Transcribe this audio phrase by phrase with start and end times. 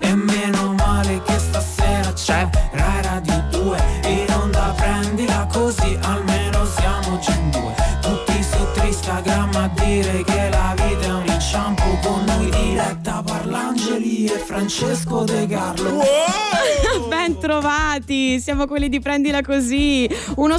[0.00, 7.18] E meno male che stasera c'è Rai Radio 2 In onda prendila così almeno siamo
[7.18, 7.74] già in due.
[8.00, 14.26] Tutti su Instagram a dire che la vita è un inciampo Con noi diretta Parlangeli
[14.26, 16.00] e Francesco De Carlo
[17.08, 20.08] Ben trovati, siamo quelli di Prendila Così.
[20.36, 20.58] Uno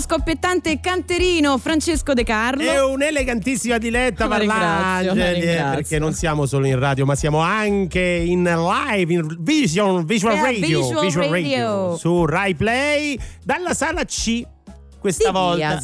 [0.51, 2.61] scoppiettante canterino, Francesco De Carlo.
[2.61, 8.43] E un'elegantissima Diletta Parlangeli, eh, perché non siamo solo in radio, ma siamo anche in
[8.43, 11.95] live, in Vision, Visual, Eh, Radio, Visual Radio.
[11.97, 14.43] su Rai Play, dalla sala C.
[15.01, 15.79] Questa Di volta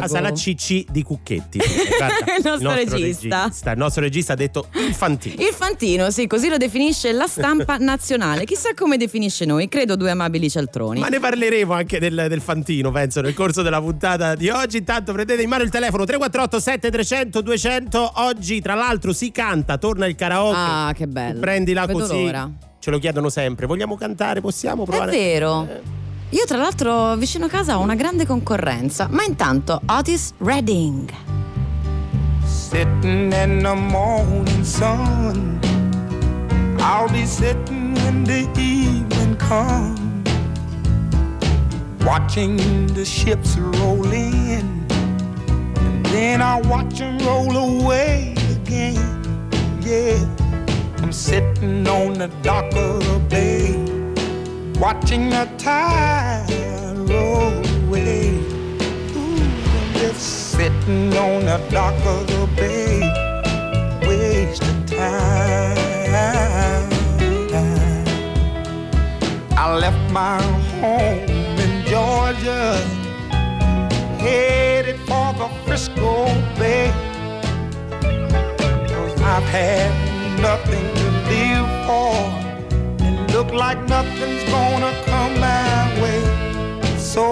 [0.00, 1.58] la sala CC di Cucchetti.
[1.98, 3.50] Guarda, Il nostro regista.
[3.66, 5.44] Il nostro regista ha detto infantile.
[5.44, 8.46] Il Fantino, sì, così lo definisce la stampa nazionale.
[8.46, 11.00] Chissà come definisce noi, credo due amabili cialtroni.
[11.00, 14.78] Ma ne parleremo anche del, del Fantino, penso, nel corso della puntata di oggi.
[14.78, 18.12] Intanto prendete in mano il telefono 348 7300 200.
[18.14, 20.56] Oggi, tra l'altro, si canta, torna il karaoke.
[20.58, 21.40] Ah, che bello.
[21.40, 22.22] Prendila Vedo così.
[22.22, 22.50] l'ora.
[22.78, 23.66] Ce lo chiedono sempre.
[23.66, 24.40] Vogliamo cantare?
[24.40, 25.10] Possiamo È provare?
[25.10, 26.00] vero.
[26.32, 31.10] Io tra l'altro vicino a casa ho una grande concorrenza, ma intanto Otis Redding.
[32.42, 35.60] Sitting in the morning sun.
[36.78, 40.00] I'll be sitting when the evening comes.
[42.02, 42.56] Watching
[42.94, 44.86] the ships roll in.
[44.88, 49.20] And then I'll watch them roll away again.
[49.82, 50.16] Yeah.
[51.02, 53.61] I'm sitting on the dock of the bay.
[54.78, 56.46] Watching the tide
[57.08, 57.52] roll
[57.86, 58.34] away.
[59.14, 59.42] Ooh,
[59.78, 63.00] I'm just sitting on the dock of the bay,
[64.06, 65.78] wasting time.
[69.56, 70.42] I left my
[70.80, 71.30] home
[71.64, 72.76] in Georgia,
[74.18, 76.26] headed for the Frisco
[76.58, 76.90] Bay.
[78.88, 79.92] Cause I've had
[80.40, 81.11] nothing to
[83.42, 86.22] look like nothing's gonna come my way.
[86.96, 87.24] So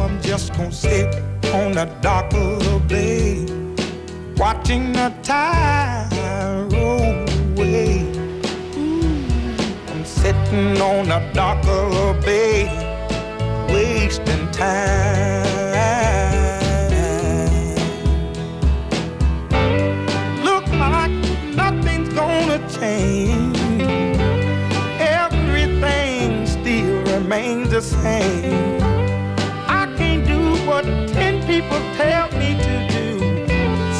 [0.00, 1.12] I'm just gonna sit
[1.54, 3.46] on the dock of the bay,
[4.36, 6.08] watching the tide
[6.72, 7.16] roll
[7.50, 8.06] away.
[9.90, 12.68] I'm sitting on the dock of the bay,
[13.68, 15.46] wasting time.
[20.44, 21.10] Look like
[21.62, 23.35] nothing's gonna change.
[27.76, 28.80] The same.
[29.68, 33.18] I can't do what ten people tell me to do.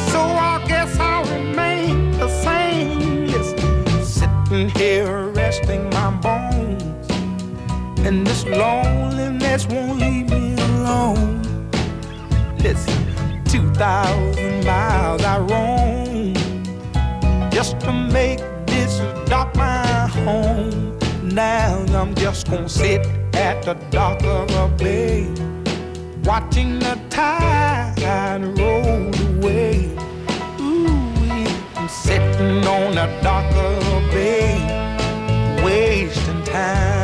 [0.09, 3.27] So I guess I'll remain the same.
[3.27, 3.53] Yes,
[4.01, 7.05] sitting here resting my bones.
[7.99, 11.43] And this loneliness won't leave me alone.
[12.57, 16.33] Listen, 2,000 miles I roam
[17.51, 18.97] just to make this
[19.29, 20.97] dock my home.
[21.21, 25.27] Now I'm just gonna sit at the dock of a bay,
[26.23, 29.89] watching the tide roll away.
[30.59, 34.57] Ooh, I'm sitting on the dock of a bay,
[35.63, 36.96] wasting time.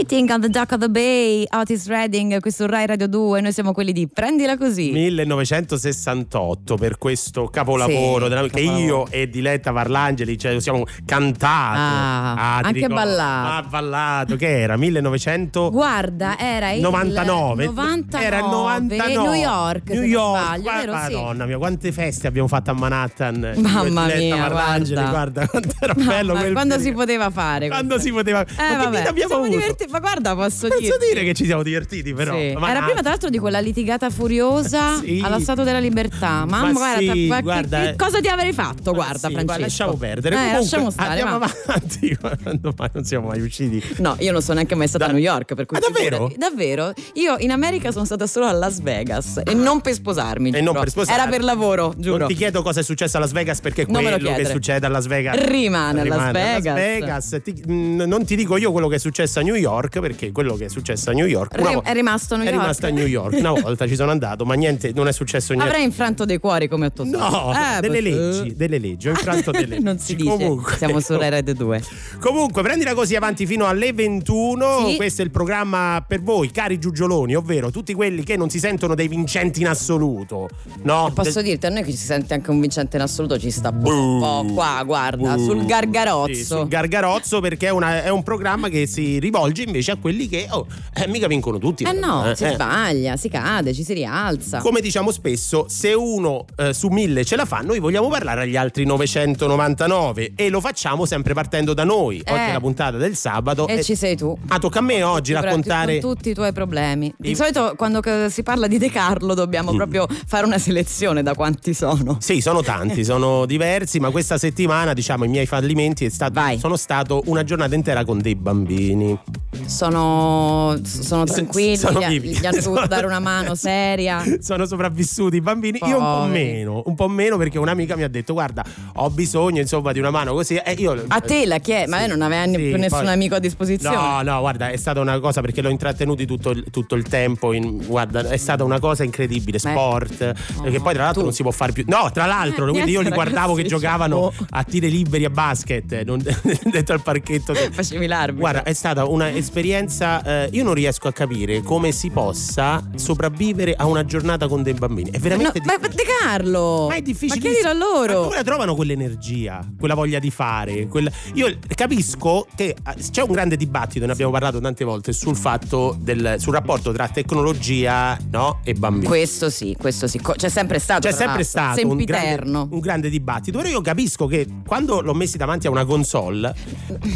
[0.00, 3.72] Sitting on the Dock of the Bay, Otis Redding, questo Rai Radio 2, noi siamo
[3.74, 4.92] quelli di Prendila Così.
[4.92, 8.78] 1968 per questo capolavoro Sì, della- che capolavoro.
[8.82, 12.94] io e Diletta Parlangeli cioè, siamo cantato Ah, ti anche ricordi?
[12.94, 13.48] ballato.
[13.52, 17.64] Ah, ballato che era 1900 Guarda, era il 99.
[17.66, 20.92] 99, era il 99 New York, New York sbaglio, Gua- vero?
[20.92, 21.12] Sì.
[21.14, 25.10] Madonna mia quante feste abbiamo fatto a Manhattan Mamma Diletta mia, Parlangeli, guarda.
[25.10, 27.00] guarda quanto era bello ma quel quando si periodo.
[27.00, 28.08] poteva fare quando questo?
[28.08, 31.06] si poteva Eh, ma vabbè, abbiamo siamo avuto divertiti, ma guarda, posso posso dirti.
[31.12, 32.54] dire che ci siamo divertiti però Sì.
[32.58, 35.20] Ma Era prima tra l'altro di quella litigata furiosa Sì.
[35.24, 36.44] alla Statua della Libertà.
[36.46, 37.96] Mamma, Ma guarda, sì, ma che- guarda, che eh.
[37.96, 38.90] cosa ti avrei fatto?
[38.92, 39.60] Ma Guarda, Francesco.
[39.60, 40.34] lasciamo perdere.
[40.34, 41.08] Eh, Comunque, lasciamo stare.
[41.08, 41.50] Andiamo va.
[41.66, 42.16] avanti.
[42.42, 43.82] Quando mai non siamo mai usciti.
[43.98, 46.28] No, io non sono neanche mai stata Da- a New York, per cui Ah, davvero?
[46.28, 46.36] figurati.
[46.38, 46.92] Davvero?
[47.14, 50.50] Io in America sono stata solo a Las Vegas e non per sposarmi.
[50.50, 51.20] E non per sposare.
[51.20, 52.18] Era per lavoro, giuro.
[52.18, 54.88] Non ti chiedo cosa è successo a Las Vegas perché Non quello che succede a
[54.88, 56.74] Las Vegas Rimane a Las Vegas.
[56.74, 57.40] Vegas.
[57.42, 60.54] Ti- non ti dico io quello che è successo a New York York perché quello
[60.56, 62.60] che è successo a New York una vo- è rimasto a New è York.
[62.60, 63.38] rimasto a New York.
[63.38, 65.70] Una volta ci sono andato, ma niente, non è successo niente.
[65.70, 69.66] Avrei infranto dei cuori come otto No, Eh, delle leggi, delle leggi, ho infranto delle
[69.66, 69.82] leggi.
[69.82, 70.28] non si dice.
[70.30, 71.82] Comunque, Siamo su Rai Radio 2.
[72.20, 74.86] Comunque, prendila così avanti fino alle 21.
[74.88, 74.96] Sì.
[74.96, 78.94] Questo è il programma per voi, cari giugioloni, ovvero tutti quelli che non si sentono
[78.94, 80.48] dei vincenti in assoluto.
[80.82, 81.10] No?
[81.14, 83.70] Posso Del- dirti, a noi che ci sente anche un vincente in assoluto ci sta
[83.70, 86.34] un po' qua, guarda, sul gargarozzo.
[86.34, 90.28] Sì, sul gargarozzo perché è, una- è un programma che si rivolge invece a quelli
[90.28, 91.84] che oh, eh, mica vincono tutti.
[91.84, 92.52] eh no, Eh, si eh.
[92.52, 94.58] sbaglia, si cade, ci si rialza.
[94.58, 98.56] Come diciamo spesso, se uno eh, su mille ce la fa, noi vogliamo parlare agli
[98.56, 102.16] altri 999 e lo facciamo sempre partendo da noi.
[102.26, 102.48] Oggi Eh.
[102.48, 103.66] è la puntata del sabato.
[103.68, 104.36] e e- ci sei tu.
[104.48, 105.98] Ah, tocca a me oggi raccontare.
[106.00, 107.12] Con tutti i tuoi problemi.
[107.16, 109.36] Di I- solito quando si parla di De Carlo Mm.
[109.36, 112.16] dobbiamo proprio fare una selezione da quanti sono.
[112.20, 116.76] Sì, sono tanti, sono diversi, ma questa settimana, diciamo, i miei fallimenti è stato, sono
[116.76, 119.18] stato una giornata intera con dei bambini.
[119.66, 124.22] Sono, sono tranquilli, sono gli, gli hanno dovuto dare una mano seria.
[124.40, 126.30] Sono sopravvissuti i bambini, io un po' Poveri.
[126.52, 128.64] meno, un po' meno perché un'amica mi ha detto "Guarda,
[128.94, 131.86] ho bisogno insomma di una mano così" e io A te la chi è?
[131.86, 133.96] Ma lei non aveva sì, più nessun poi- amico a disposizione.
[133.96, 137.52] No, no, guarda, è stata una cosa perché l'ho intrattenuti tutto il, tutto il tempo.
[137.52, 139.58] in- guarda, è stata una cosa incredibile.
[139.62, 139.70] Beh.
[139.70, 140.16] Sport,
[140.62, 141.26] perché poi tra l'altro tu.
[141.26, 141.84] non si può fare più.
[141.86, 144.46] No, tra l'altro, Eh, quindi io li guardavo che giocavano diciamo.
[144.50, 146.22] a tiri liberi a basket, non
[146.70, 147.52] dentro al parchetto.
[147.54, 148.40] Facevi l'arbitro.
[148.40, 149.04] Guarda, è stata
[149.40, 150.22] un'esperienza.
[150.22, 154.74] eh, io non riesco a capire come si possa sopravvivere a una giornata con dei
[154.74, 155.10] bambini.
[155.10, 155.94] È No, veramente ma difficile.
[156.04, 156.86] De Carlo!
[156.88, 157.40] Ma è difficile.
[157.40, 158.28] Ma chiedilo a loro!
[158.28, 160.86] Ma la trovano quell'energia, quella voglia di fare?
[160.86, 165.36] quella- Io capisco che eh, c'è un grande dibattito, ne abbiamo parlato tante volte, sul
[165.36, 169.06] fatto del sul rapporto tra tecnologia no, e bambini.
[169.06, 170.20] Questo sì, questo sì.
[170.20, 171.08] C'è sempre stato.
[171.08, 173.56] C'è sempre stato un grande, un grande dibattito.
[173.58, 176.54] Però io capisco che quando l'ho messi davanti a una console,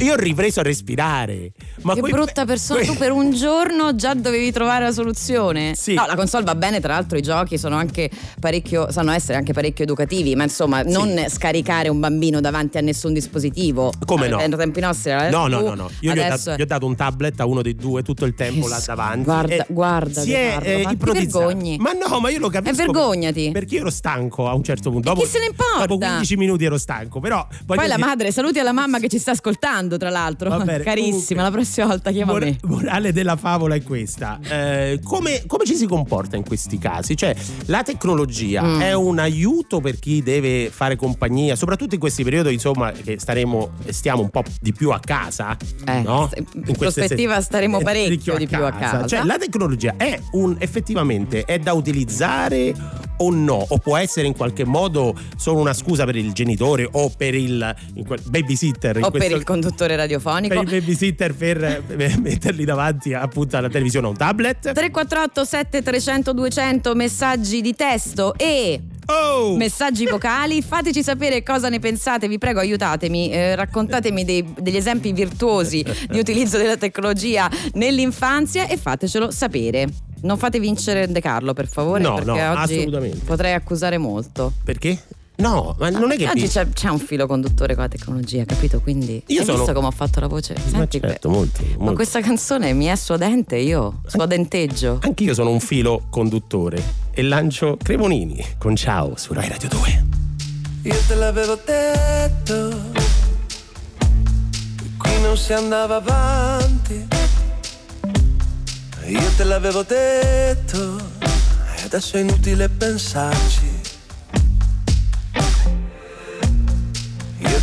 [0.01, 1.53] io ho ripreso a respirare.
[1.83, 5.75] Ma quei- brutta persona, tu per un giorno già dovevi trovare la soluzione.
[5.75, 5.95] Sì.
[5.95, 8.09] No, la console va bene, tra l'altro i giochi sono anche
[8.39, 13.13] parecchio, sanno essere anche parecchio educativi, ma insomma, non scaricare un bambino davanti a nessun
[13.13, 13.93] dispositivo.
[14.05, 14.39] Come no?
[14.39, 15.91] Ai tempi nostri era No, tu, no, no, no.
[16.01, 18.35] Io gli ho, dato, gli ho dato un tablet a uno dei due tutto il
[18.35, 19.25] tempo là davanti.
[19.25, 21.77] guarda- e guarda, si è eh, vergogni.
[21.79, 22.75] Ma no, ma io lo capisco.
[22.75, 23.51] E vergognati.
[23.53, 25.09] Perché io ero stanco a un certo punto.
[25.09, 25.87] Dopo, chi se ne importa?
[25.87, 27.47] Dopo 15 minuti ero stanco, però.
[27.67, 30.51] Poi la dire- madre, saluti alla mamma che ci sta ascoltando, tra l'altro.
[30.51, 32.59] Va bene, Carissima, comunque, la prossima volta chiama mor- me.
[32.63, 37.17] Morale della favola è questa: Eh, come, come ci si comporta in questi casi?
[37.17, 37.35] Cioè,
[37.67, 38.81] la tecnologia Mm.
[38.81, 43.71] è un aiuto per chi deve fare compagnia, soprattutto in questi periodi, insomma, che staremo,
[43.89, 45.57] stiamo un po' di più a casa.
[45.87, 46.31] Eh, no?
[46.67, 49.07] in prospettiva staremo eh, parecchio di più a casa.
[49.07, 52.75] Cioè, la tecnologia è un effettivamente è da utilizzare
[53.19, 53.65] o no?
[53.69, 57.75] O può essere in qualche modo solo una scusa per il genitore o per il
[58.29, 58.97] babysitter?
[58.99, 60.55] o per questo- il conduttore radiofonico.
[60.55, 64.61] per il babysitter per, per metterli davanti appunto alla televisione o un tablet.
[64.73, 69.55] 348 7300 200 messaggi di testo e Oh!
[69.57, 75.13] messaggi vocali fateci sapere cosa ne pensate vi prego aiutatemi eh, raccontatemi dei- degli esempi
[75.13, 79.87] virtuosi di utilizzo della tecnologia nell'infanzia e fatecelo sapere
[80.23, 83.19] non fate vincere De Carlo per favore No, perché no, oggi assolutamente.
[83.27, 84.99] potrei accusare molto Perché?
[85.37, 88.81] No, ma non è che oggi c'è, c'è un filo conduttore con la tecnologia capito
[88.81, 91.61] quindi Io hai sono- visto come ho fatto la voce Ma Senti que- certo, molto,
[91.71, 91.95] ma molto.
[91.95, 98.45] questa canzone mi è suadente io suadenteggio Anch'io sono un filo conduttore e lancio Cremonini
[98.59, 100.05] con Ciao su Rai Radio 2.
[100.83, 102.77] Io te l'avevo detto,
[104.99, 107.07] qui non si andava avanti.
[109.07, 110.97] Io te l'avevo detto,
[111.77, 113.74] e adesso è inutile pensarci.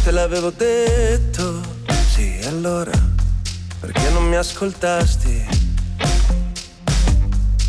[0.03, 1.61] Te l'avevo detto,
[2.09, 2.91] sì, allora,
[3.79, 5.45] perché non mi ascoltasti?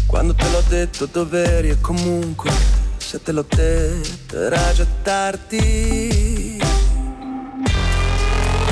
[0.06, 2.50] Quando te l'ho detto dov'eri e comunque
[2.96, 6.58] se te l'ho detto era già tardi.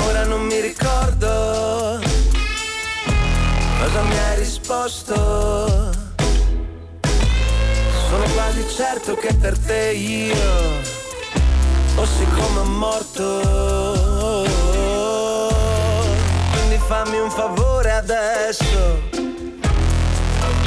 [0.07, 1.99] Ora non mi ricordo
[3.79, 5.13] cosa mi hai risposto.
[8.09, 10.90] Sono quasi certo che per te io
[12.01, 14.45] fossi come un morto.
[16.51, 19.01] Quindi fammi un favore adesso.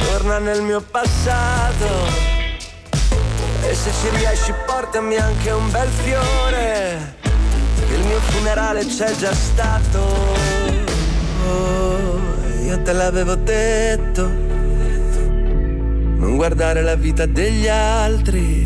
[0.05, 1.87] Torna nel mio passato.
[3.67, 7.15] E se ci riesci portami anche un bel fiore.
[7.85, 9.99] Che Il mio funerale c'è già stato.
[11.47, 12.19] Oh,
[12.63, 14.23] Io te l'avevo detto.
[16.15, 18.64] Non guardare la vita degli altri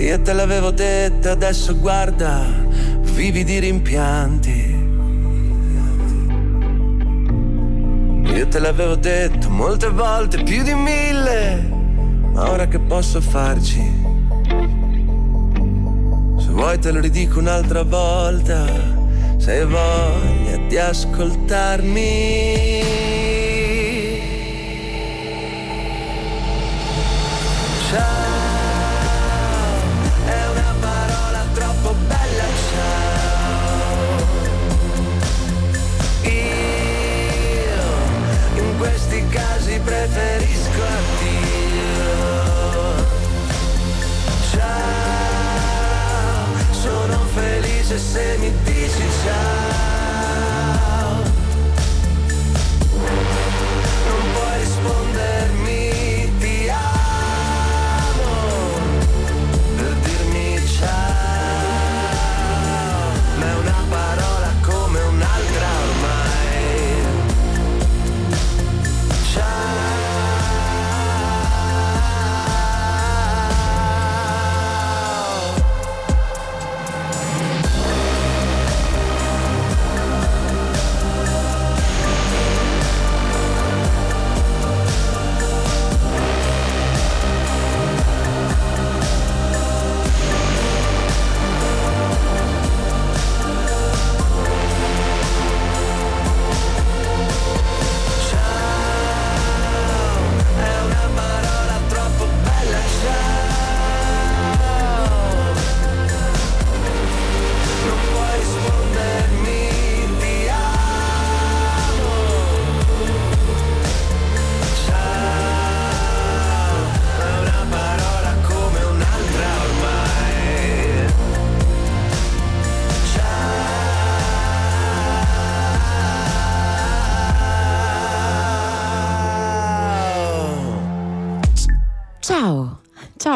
[0.00, 2.44] Io te l'avevo detto Adesso guarda
[3.00, 4.70] Vivi di rimpianti
[8.40, 11.68] Io te l'avevo detto molte volte, più di mille,
[12.32, 13.82] ma ora che posso farci?
[16.38, 18.64] Se vuoi te lo ridico un'altra volta,
[19.36, 22.30] se hai voglia di ascoltarmi.
[39.84, 42.08] Preferisco addio.
[44.50, 45.70] Ciao,
[46.72, 49.89] sono felice se mi dici ciao.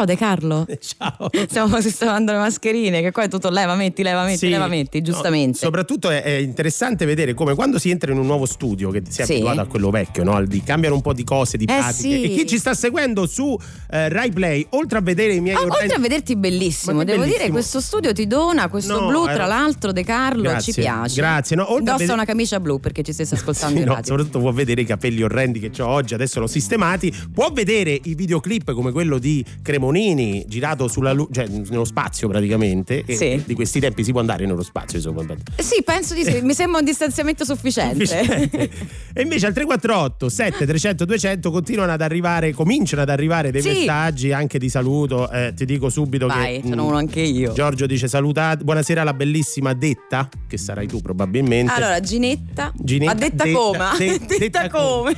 [0.05, 0.65] Ciao De Carlo.
[0.79, 1.29] Ciao.
[1.49, 4.49] Stiamo sistemando le mascherine, che qua è tutto leva, metti, leva, metti, Sì.
[4.49, 5.57] leva, metti, No, giustamente.
[5.57, 9.21] soprattutto è, è interessante vedere come quando si entra in un nuovo studio, che si
[9.21, 9.31] è Sì.
[9.33, 10.43] abituato a quello vecchio, no?
[10.45, 11.97] Di cambiano un po' di cose, di Eh, pratiche.
[11.97, 12.23] sì.
[12.23, 13.57] E chi ci sta seguendo su
[13.89, 17.25] eh, Rai Play, oltre a vedere i miei Ah, oltre a vederti bellissimo, devo dire
[17.37, 17.53] bellissimo.
[17.53, 21.15] questo studio ti dona questo No, blu, tra l'altro De Carlo, Grazie, ci piace.
[21.19, 24.07] grazie, no, Indossa vedere- una camicia blu perché ci stesse ascoltando Sì, in no, radio.
[24.09, 27.11] soprattutto può vedere i capelli orrendi che ho oggi, adesso l'ho sistemati.
[27.33, 29.43] Può vedere i videoclip come quello di
[29.99, 33.05] Cremonini, girato sulla lu- cioè nello spazio praticamente.
[33.07, 33.41] Sì.
[33.45, 35.23] Di questi tempi si può andare nello spazio, insomma.
[35.57, 38.05] Sì, penso di sì, mi sembra un distanziamento sufficiente.
[38.05, 38.69] Sufficiente.
[39.13, 43.69] e invece al 348 7 300 200 continuano ad arrivare, cominciano ad arrivare dei Sì.
[43.69, 45.29] messaggi anche di saluto.
[45.31, 47.53] Eh, ti dico subito Vai, che mm, uno anche io.
[47.53, 51.71] Giorgio dice salutate, buonasera alla bellissima Detta, che sarai tu probabilmente.
[51.71, 53.79] Allora, Ginetta, Ginetta, ma detta, detta- come?
[53.97, 55.15] de- detta, detta come?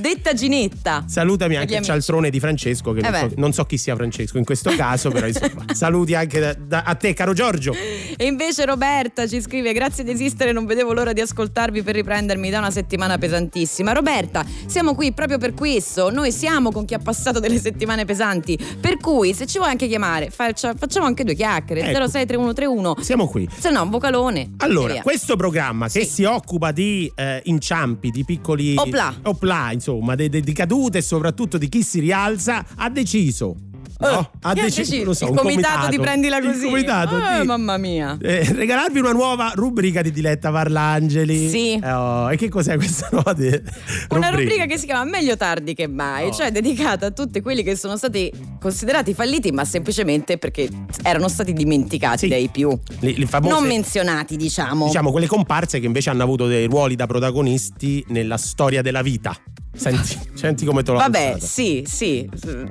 [0.00, 1.04] detta Ginetta.
[1.08, 4.38] Salutami anche il cialtrone di Francesco, che Eh non, so, non so chi sia Francesco
[4.38, 7.72] in questo caso, però insomma, saluti anche da- da- a te, caro Giorgio.
[8.16, 12.50] E invece Roberta ci scrive: Grazie di esistere, non vedevo l'ora di ascoltarvi per riprendermi
[12.50, 13.92] da una settimana pesantissima.
[13.92, 16.10] Roberta, siamo qui proprio per questo.
[16.10, 18.58] Noi siamo con chi ha passato delle settimane pesanti.
[18.80, 21.80] Per cui, se ci vuoi anche chiamare, faccia- facciamo anche due chiacchiere.
[21.80, 22.06] Ecco.
[22.08, 22.96] 063131.
[23.00, 23.48] Siamo qui.
[23.58, 24.52] Se no, un vocalone.
[24.58, 26.10] Allora, questo programma che Sì.
[26.10, 29.14] si occupa di eh, inciampi, di piccoli Opla.
[29.22, 33.54] opla, insomma, de- di cadute e soprattutto di chi si rialza, ha deciso.
[33.98, 34.20] No?
[34.20, 36.66] Eh, ha deciso, lo so, il comitato, di prendila Il così.
[36.66, 38.18] comitato Eh, di- mamma mia.
[38.20, 41.48] eh, regalarvi una nuova rubrica di Diletta Parlangeli.
[41.48, 41.80] Sì.
[41.82, 43.62] Eh, oh, e che cos'è questa nuova de-
[44.10, 46.32] Una rubrica che si chiama Meglio tardi che mai, Oh.
[46.32, 50.68] cioè dedicata a tutti quelli che sono stati considerati falliti, ma semplicemente perché
[51.02, 52.28] erano stati dimenticati Sì.
[52.28, 52.78] dai più.
[53.00, 54.86] Le, le famose, Non menzionati, diciamo.
[54.86, 59.34] diciamo quelle comparse che invece hanno avuto dei ruoli da protagonisti nella storia della vita.
[59.76, 61.46] Senti, senti come te l'ho Vabbè, alzata.
[61.46, 62.28] sì, sì.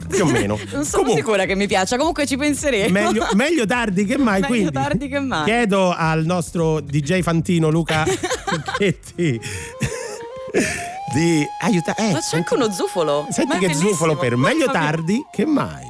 [0.10, 0.58] Più o meno.
[0.74, 1.16] non sono Comunque.
[1.16, 2.90] sicura che mi piaccia, comunque ci penseremo.
[2.92, 4.42] Meglio, meglio tardi che mai.
[4.42, 5.44] Meglio quindi tardi che mai.
[5.46, 8.04] Chiedo al nostro DJ Fantino Luca
[8.46, 9.40] Cocchetti
[11.14, 12.10] di aiutare.
[12.10, 13.28] Eh, Ma c'è anche uno zufolo.
[13.30, 13.90] Senti che bellissimo.
[13.90, 15.84] zufolo per meglio tardi che mai.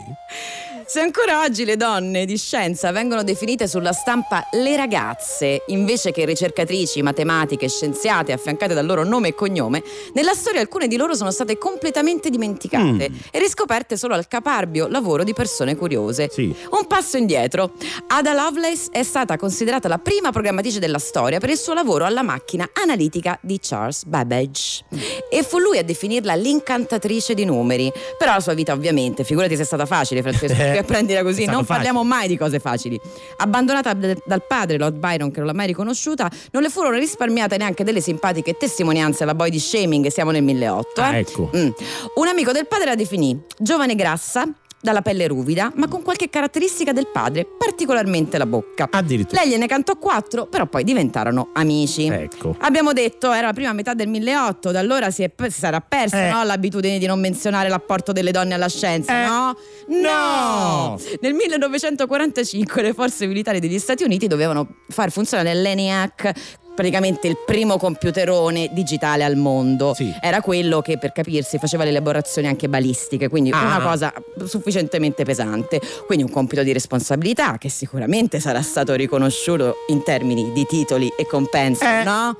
[0.87, 6.25] Se ancora oggi le donne di scienza vengono definite sulla stampa le ragazze, invece che
[6.25, 9.81] ricercatrici, matematiche, scienziate affiancate dal loro nome e cognome,
[10.13, 13.15] nella storia alcune di loro sono state completamente dimenticate Mm.
[13.31, 16.29] e riscoperte solo al caparbio lavoro di persone curiose.
[16.31, 16.53] Sì.
[16.69, 17.73] Un passo indietro.
[18.07, 22.21] Ada Lovelace è stata considerata la prima programmatrice della storia per il suo lavoro alla
[22.21, 24.83] macchina analitica di Charles Babbage.
[25.31, 27.91] E fu lui a definirla l'incantatrice di numeri.
[28.19, 30.74] Però la sua vita ovviamente, figurati se è stata facile Francesco, Eh.
[30.75, 31.67] Che prendila così, non facile.
[31.67, 32.99] parliamo mai di cose facili.
[33.37, 37.83] Abbandonata dal padre, Lord Byron, che non l'ha mai riconosciuta, non le furono risparmiate neanche
[37.83, 41.01] delle simpatiche testimonianze alla body shaming, siamo nel 1008.
[41.01, 41.19] Ah, eh.
[41.19, 41.49] ecco.
[41.55, 41.69] Mm.
[42.15, 44.47] Un amico del padre la definì giovane grassa,
[44.85, 48.87] dalla pelle ruvida, ma con qualche caratteristica del padre, particolarmente la bocca.
[48.91, 49.41] Addirittura.
[49.41, 52.05] Lei gliene cantò quattro, però poi diventarono amici.
[52.05, 52.55] Ecco.
[52.59, 56.27] Abbiamo detto, era la prima metà del 1008, da allora si, è- si sarà persa
[56.27, 56.29] Eh.
[56.31, 59.25] no, l'abitudine di non menzionare l'apporto delle donne alla scienza, Eh.
[59.25, 59.57] no?
[60.01, 60.99] No!
[61.21, 66.31] Nel 1945 le forze militari degli Stati Uniti dovevano far funzionare l'ENIAC
[66.75, 69.93] praticamente il primo computerone digitale al mondo.
[69.95, 70.13] Sì.
[70.21, 73.63] Era quello che per capirsi faceva le elaborazioni anche balistiche, quindi Ah.
[73.65, 74.13] una cosa
[74.45, 75.79] sufficientemente pesante.
[76.05, 81.25] Quindi un compito di responsabilità che sicuramente sarà stato riconosciuto in termini di titoli e
[81.25, 82.03] compensi, Eh.
[82.03, 82.37] no?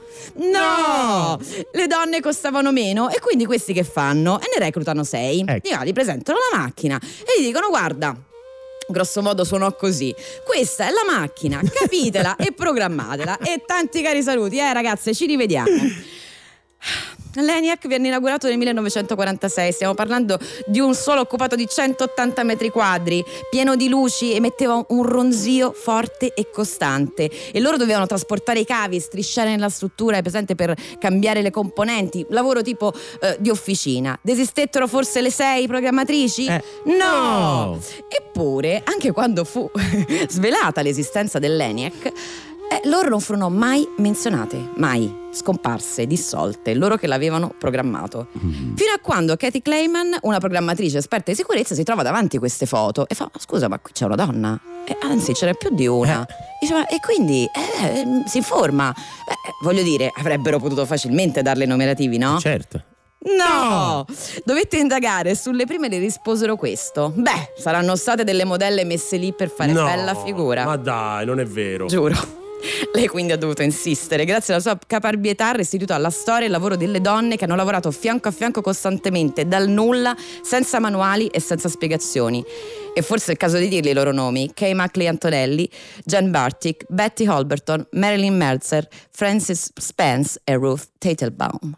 [0.52, 1.40] No!
[1.72, 4.40] Le donne costavano meno e quindi questi che fanno?
[4.40, 5.44] E ne reclutano sei.
[5.48, 5.70] Ecco.
[5.76, 8.16] Va, gli presentano la macchina e gli dicono guarda,
[8.88, 10.14] grosso modo suonò così.
[10.44, 13.38] Questa è la macchina, capitela e programmatela.
[13.38, 15.70] E tanti cari saluti, eh ragazze, ci rivediamo.
[17.36, 23.24] L'ENIAC venne inaugurato nel 1946, stiamo parlando di un solo occupato di 180 metri quadri,
[23.50, 29.00] pieno di luci, emetteva un ronzio forte e costante e loro dovevano trasportare i cavi,
[29.00, 34.18] strisciare nella struttura, è presente per cambiare le componenti, lavoro tipo eh, di officina.
[34.22, 36.46] Desistettero forse le sei programmatrici?
[36.46, 36.94] Eh, no!
[36.96, 37.80] no!
[38.08, 39.70] Eppure, anche quando fu
[40.30, 42.12] svelata l'esistenza dell'ENIAC,
[42.70, 48.28] eh, loro non furono mai menzionate, mai scomparse, dissolte, loro che l'avevano programmato.
[48.32, 52.66] Fino a quando Katie Clayman, una programmatrice esperta di sicurezza, si trova davanti a queste
[52.66, 54.60] foto e fa: "Ma Scusa, ma qui c'è una donna?
[54.86, 56.26] E anzi, ce n'è più di una.
[56.60, 58.92] Dice, "Ma- e quindi eh, eh, si informa.
[58.94, 62.40] Beh, voglio dire, avrebbero potuto facilmente darle numerativi, no?
[62.40, 62.82] Certo.
[63.38, 64.06] No!
[64.44, 67.12] Dovette indagare, sulle prime le risposero questo.
[67.16, 70.64] Beh, saranno state delle modelle messe lì per fare No, bella figura.
[70.64, 71.88] Ma dai, non è vero.
[71.88, 72.44] Giuro.
[72.94, 76.76] Lei quindi ha dovuto insistere, grazie alla sua caparbietà ha restituito alla storia il lavoro
[76.76, 81.70] delle donne che hanno lavorato fianco a fianco costantemente, dal nulla, senza manuali e senza
[81.70, 82.44] spiegazioni.
[82.94, 85.70] E forse è il caso di dirli i loro nomi: Kay Mackley Antonelli,
[86.04, 91.78] Jen Bartik, Betty Holberton, Marilyn Mercer, Frances Spence e Ruth Teitelbaum.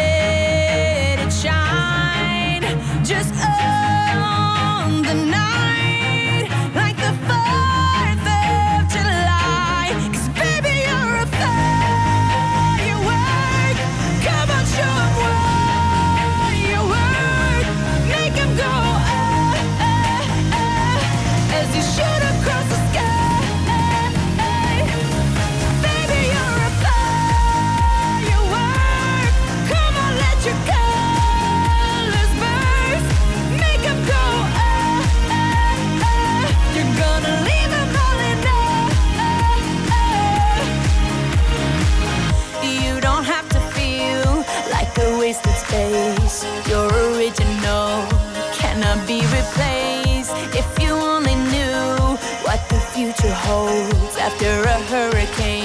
[54.41, 55.60] after a hurricane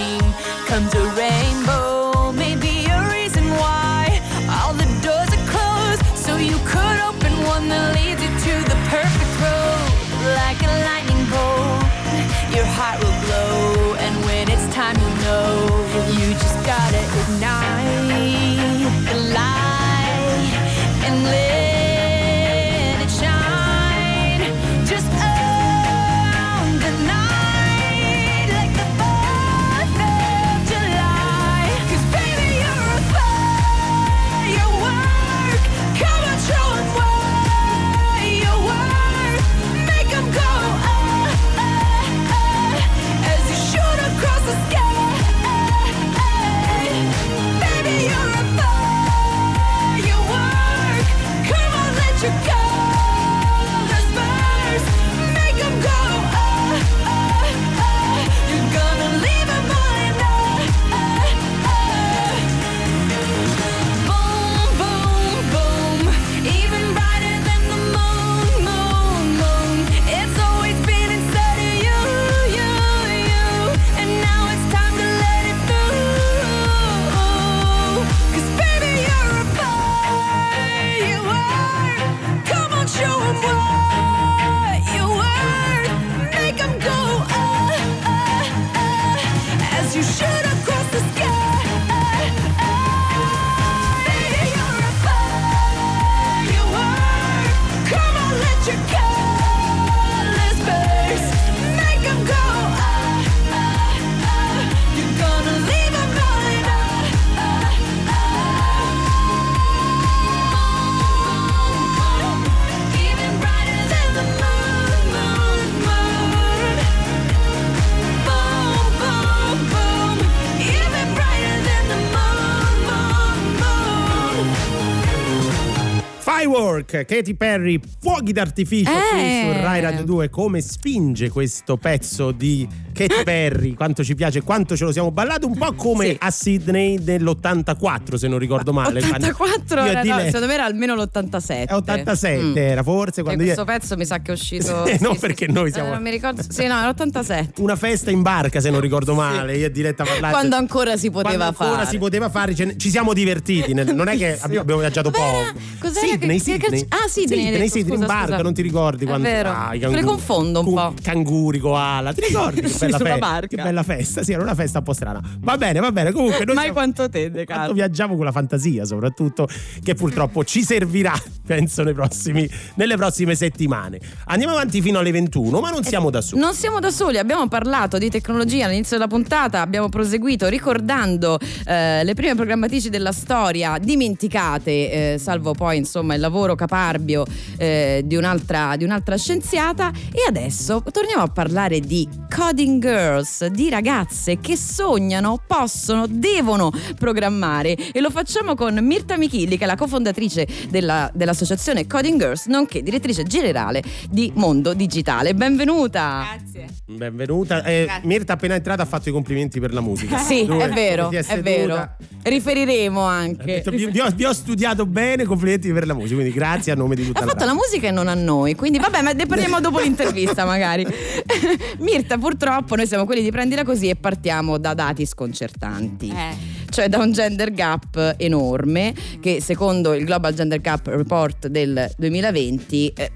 [126.92, 129.52] York, Katy Perry, fuochi d'artificio qui Eh.
[129.54, 130.30] su Rai Radio 2.
[130.30, 132.66] Come spinge questo pezzo di
[132.96, 133.74] Katy Perry?
[133.74, 135.46] Quanto ci piace, quanto ce lo siamo ballato.
[135.46, 136.16] Un po' come Sì.
[136.20, 139.00] a Sydney dell'84, se non ricordo male.
[139.00, 141.66] 84 Io e era, no, secondo me era almeno l'87.
[141.68, 142.56] È 87 Mm.
[142.56, 143.52] era forse E quando io...
[143.54, 144.84] questo pezzo mi sa che è uscito.
[144.86, 145.52] Eh, sì, no, sì, perché sì.
[145.52, 146.42] noi Eh, siamo- non mi ricordo.
[146.48, 147.48] Sì, no, era l'87.
[147.58, 149.56] Una festa in barca, se non ricordo male.
[149.56, 150.32] Io e Diletta parlare.
[150.32, 151.86] Quando ancora si poteva Quando ancora fare.
[151.90, 153.74] si poteva fare, ne- ci siamo divertiti.
[153.74, 155.52] non è che abbiamo, viaggiato Com'era?
[155.52, 155.58] poco.
[155.80, 156.86] Cos'era Sydney, che- che- Sydney.
[156.88, 158.42] ah, Sydney hai detto, Sydney, in scusa, barca, scusa.
[158.42, 159.50] non ti ricordi È quando vero.
[159.50, 160.94] Ah, i Me le confondo un po'.
[161.02, 162.12] Canguri, koala.
[162.12, 162.62] Ti ricordi?
[162.86, 163.56] Che Sì, bella, sulla fe- barca.
[163.56, 164.22] che bella festa.
[164.22, 165.20] Sì, era una festa un po' strana.
[165.40, 166.12] Va bene, va bene.
[166.12, 169.48] Comunque noi Mai siamo- quanto te, De quanto viaggiamo con la fantasia, soprattutto,
[169.82, 171.12] che purtroppo ci servirà,
[171.46, 173.98] penso, prossimi- nelle prossime settimane.
[174.26, 176.40] Andiamo avanti fino alle 21, ma non siamo da soli.
[176.40, 182.02] Non siamo da soli, abbiamo parlato di tecnologia all'inizio della puntata, abbiamo proseguito ricordando eh,
[182.04, 187.24] le prime programmatrici della storia dimenticate, eh, salvo poi insomma il lavoro caparbio
[187.58, 193.68] eh, di, un'altra, di un'altra scienziata e adesso torniamo a parlare di coding girls, di
[193.70, 199.76] ragazze che sognano, possono, devono programmare e lo facciamo con Mirta Michilli che è la
[199.76, 205.34] cofondatrice della- dell'associazione Coding Girls nonché direttrice generale di Mondo Digitale.
[205.34, 206.24] Benvenuta!
[206.38, 206.66] Grazie.
[206.86, 207.62] Benvenuta.
[207.64, 208.06] Eh, Grazie.
[208.06, 210.18] Mirta appena entrata ha fatto i complimenti per la musica.
[210.26, 211.88] Sì, Dove- è vero, è vero.
[212.22, 213.44] Riferiremo anche.
[213.44, 216.74] detto, Vi, vi ho, vi ho studiato bene, complimenti per la musica, quindi grazie a
[216.74, 219.12] nome di tutta Ha la fatto la musica e non a noi, quindi vabbè, ma
[219.12, 220.84] ne parliamo dopo l'intervista magari.
[221.78, 226.08] Mirta, purtroppo noi siamo quelli di prendila così e partiamo da dati sconcertanti.
[226.08, 226.36] Eh.
[226.68, 232.92] Cioè da un gender gap enorme che secondo il Global Gender Gap Report del 2020
[232.94, 233.12] eh,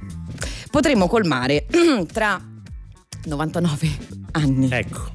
[0.70, 1.66] potremo colmare
[2.12, 2.40] tra
[3.24, 3.88] 99
[4.32, 4.68] anni.
[4.70, 5.10] Ecco.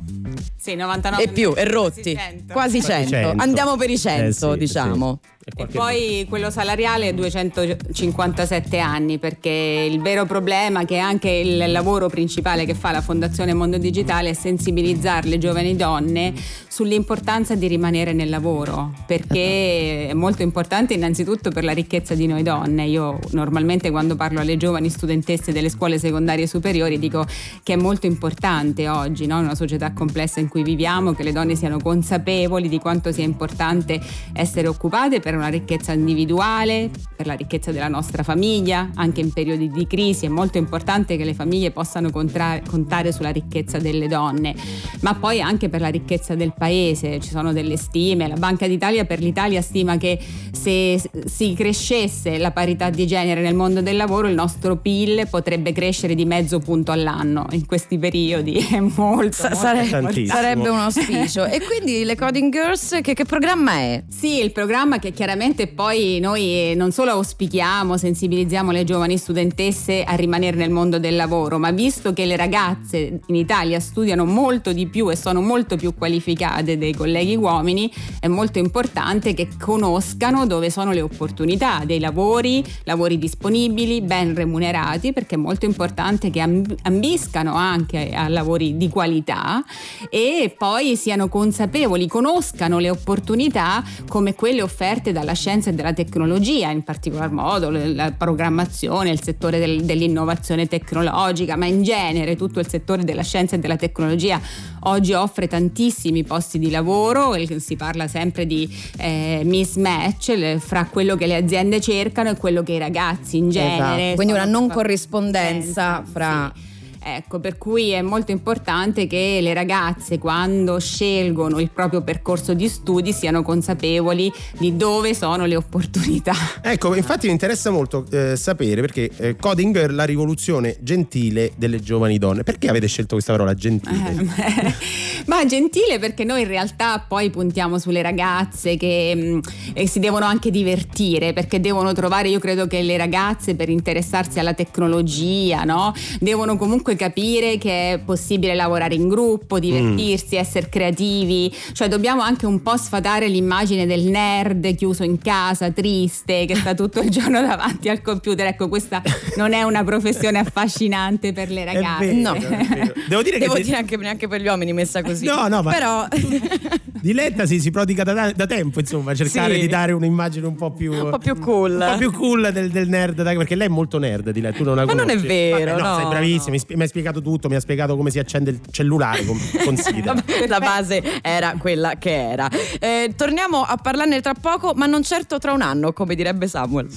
[0.57, 2.53] Sì, 99 E più, e quasi rotti, 100.
[2.53, 3.09] quasi 100.
[3.09, 3.33] 100.
[3.41, 5.19] Andiamo per i 100, Eh sì, diciamo.
[5.21, 5.33] sì.
[5.57, 11.29] E E poi quello salariale è 257 anni perché il vero problema che è anche
[11.29, 16.33] il lavoro principale che fa la Fondazione Mondo Digitale è sensibilizzare le giovani donne
[16.67, 22.41] sull'importanza di rimanere nel lavoro perché è molto importante innanzitutto per la ricchezza di noi
[22.41, 22.85] donne.
[22.87, 27.23] Io normalmente quando parlo alle giovani studentesse delle scuole secondarie superiori dico
[27.61, 29.37] che è molto importante oggi no?
[29.39, 33.23] in una società complessa in cui viviamo che le donne siano consapevoli di quanto sia
[33.23, 33.99] importante
[34.33, 39.69] essere occupate per una ricchezza individuale, per la ricchezza della nostra famiglia, anche in periodi
[39.69, 40.25] di crisi.
[40.25, 44.55] È molto importante che le famiglie possano contra- contare sulla ricchezza delle donne,
[45.01, 49.05] ma poi anche per la ricchezza del paese, ci sono delle stime, la Banca d'Italia
[49.05, 50.19] per l'Italia stima che
[50.51, 55.71] se si crescesse la parità di genere nel mondo del lavoro il nostro PIL potrebbe
[55.71, 60.27] crescere di mezzo punto all'anno in questi periodi, è molto, Sa- molto sare- Tantissimo.
[60.35, 61.45] sarebbe un auspicio.
[61.45, 64.03] e quindi le Coding Girls, che, che programma è?
[64.09, 70.13] Sì, il programma che chiaramente poi noi non solo auspichiamo, sensibilizziamo le giovani studentesse a
[70.15, 74.87] rimanere nel mondo del lavoro, ma visto che le ragazze in Italia studiano molto di
[74.87, 80.69] più e sono molto più qualificate dei colleghi uomini, è molto importante che conoscano dove
[80.69, 86.73] sono le opportunità dei lavori, lavori disponibili, ben remunerati, perché è molto importante che amb-
[86.83, 89.63] ambiscano anche a lavori di qualità
[90.09, 96.69] e poi siano consapevoli, conoscano le opportunità come quelle offerte dalla scienza e dalla tecnologia,
[96.69, 102.67] in particolar modo la programmazione, il settore del- dell'innovazione tecnologica, ma in genere tutto il
[102.67, 104.39] settore della scienza e della tecnologia
[104.87, 111.25] oggi offre tantissimi posti di lavoro, si parla sempre di eh, mismatch fra quello che
[111.25, 113.95] le aziende cercano e quello che i ragazzi in genere.
[113.95, 114.15] Esatto.
[114.15, 116.73] Quindi una non corrispondenza fra- Sì.
[117.07, 122.67] Ecco, per cui è molto importante che le ragazze quando scelgono il proprio percorso di
[122.67, 126.33] studi siano consapevoli di dove sono le opportunità.
[126.63, 132.17] Ecco, infatti mi interessa molto eh, sapere perché eh, Coding la rivoluzione gentile delle giovani
[132.17, 132.41] donne.
[132.41, 134.27] Perché avete scelto questa parola gentile?
[134.37, 134.73] Eh,
[135.27, 139.39] Ma gentile perché noi in realtà poi puntiamo sulle ragazze che mh,
[139.73, 144.39] eh, si devono anche divertire perché devono trovare, io credo che le ragazze per interessarsi
[144.39, 145.93] alla tecnologia, no?
[146.19, 152.45] Devono comunque capire che è possibile lavorare in gruppo, divertirsi, essere creativi, cioè dobbiamo anche
[152.45, 157.41] un po' sfatare l'immagine del nerd chiuso in casa, triste, che sta tutto il giorno
[157.45, 158.47] davanti al computer.
[158.47, 159.01] Ecco, questa
[159.37, 162.05] non è una professione affascinante per le È ragazze.
[162.07, 162.33] vero, No.
[162.33, 162.93] è vero.
[163.07, 165.25] Devo dire Devo che dire anche, neanche per gli uomini messa così.
[165.25, 166.07] No, no, ma- Però
[167.01, 169.61] Diletta si, si prodiga da, da tempo, insomma, cercare Sì.
[169.61, 171.71] di dare un'immagine un po' più, un po' più cool.
[171.79, 174.57] un po' più cool del, del nerd, dai, perché lei è molto nerd, Diletta.
[174.57, 175.27] Tu non la Ma non è conosci.
[175.27, 176.63] vero, Vabbè, no, no, sei bravissima, no.
[176.77, 180.15] mi, hai spiegato tutto, mi ha spiegato come si accende il cellulare, com- considera.
[180.47, 182.49] La base era quella che era.
[182.79, 186.87] Eh, torniamo a parlarne tra poco, ma non certo tra un anno, come direbbe Samuel.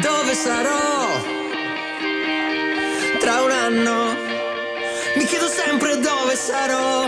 [0.00, 1.34] dove sarò
[3.20, 3.94] tra un anno.
[5.16, 7.06] Mi chiedo sempre dove sarò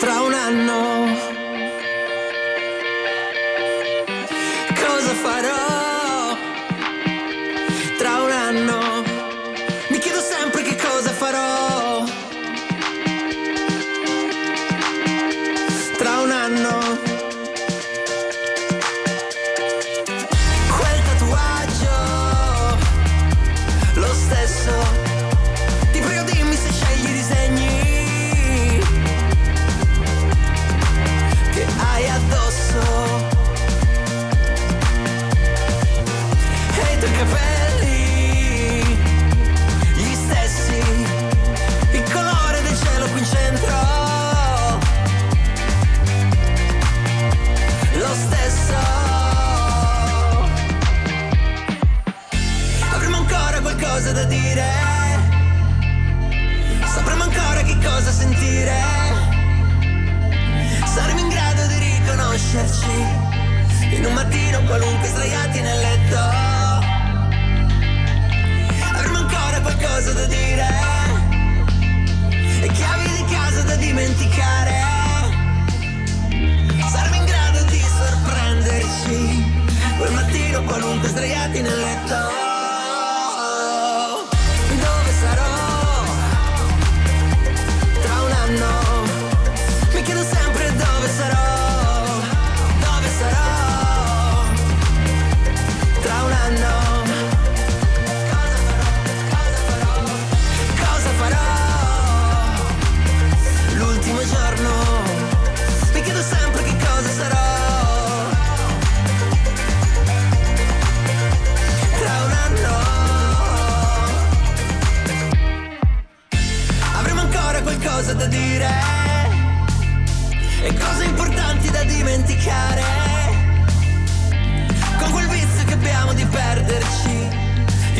[0.00, 1.32] tra un anno.
[4.74, 5.53] Cosa farò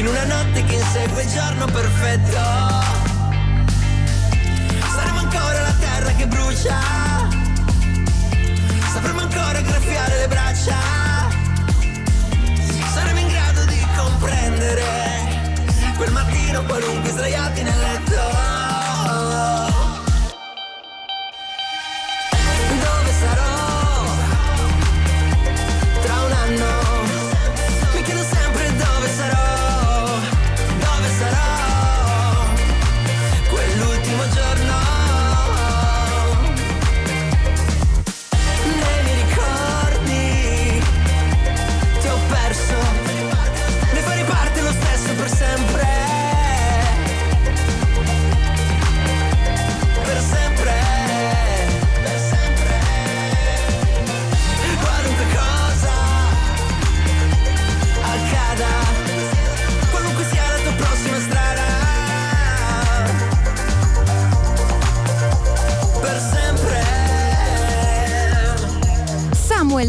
[0.04, 2.38] In una notte che insegue il giorno perfetto
[4.94, 6.78] Saremo ancora la terra che brucia.
[8.92, 10.76] Sapremo ancora graffiare le braccia.
[12.92, 14.84] Saremo in grado di comprendere
[15.96, 17.93] quel mattino qualunque sdraiati nel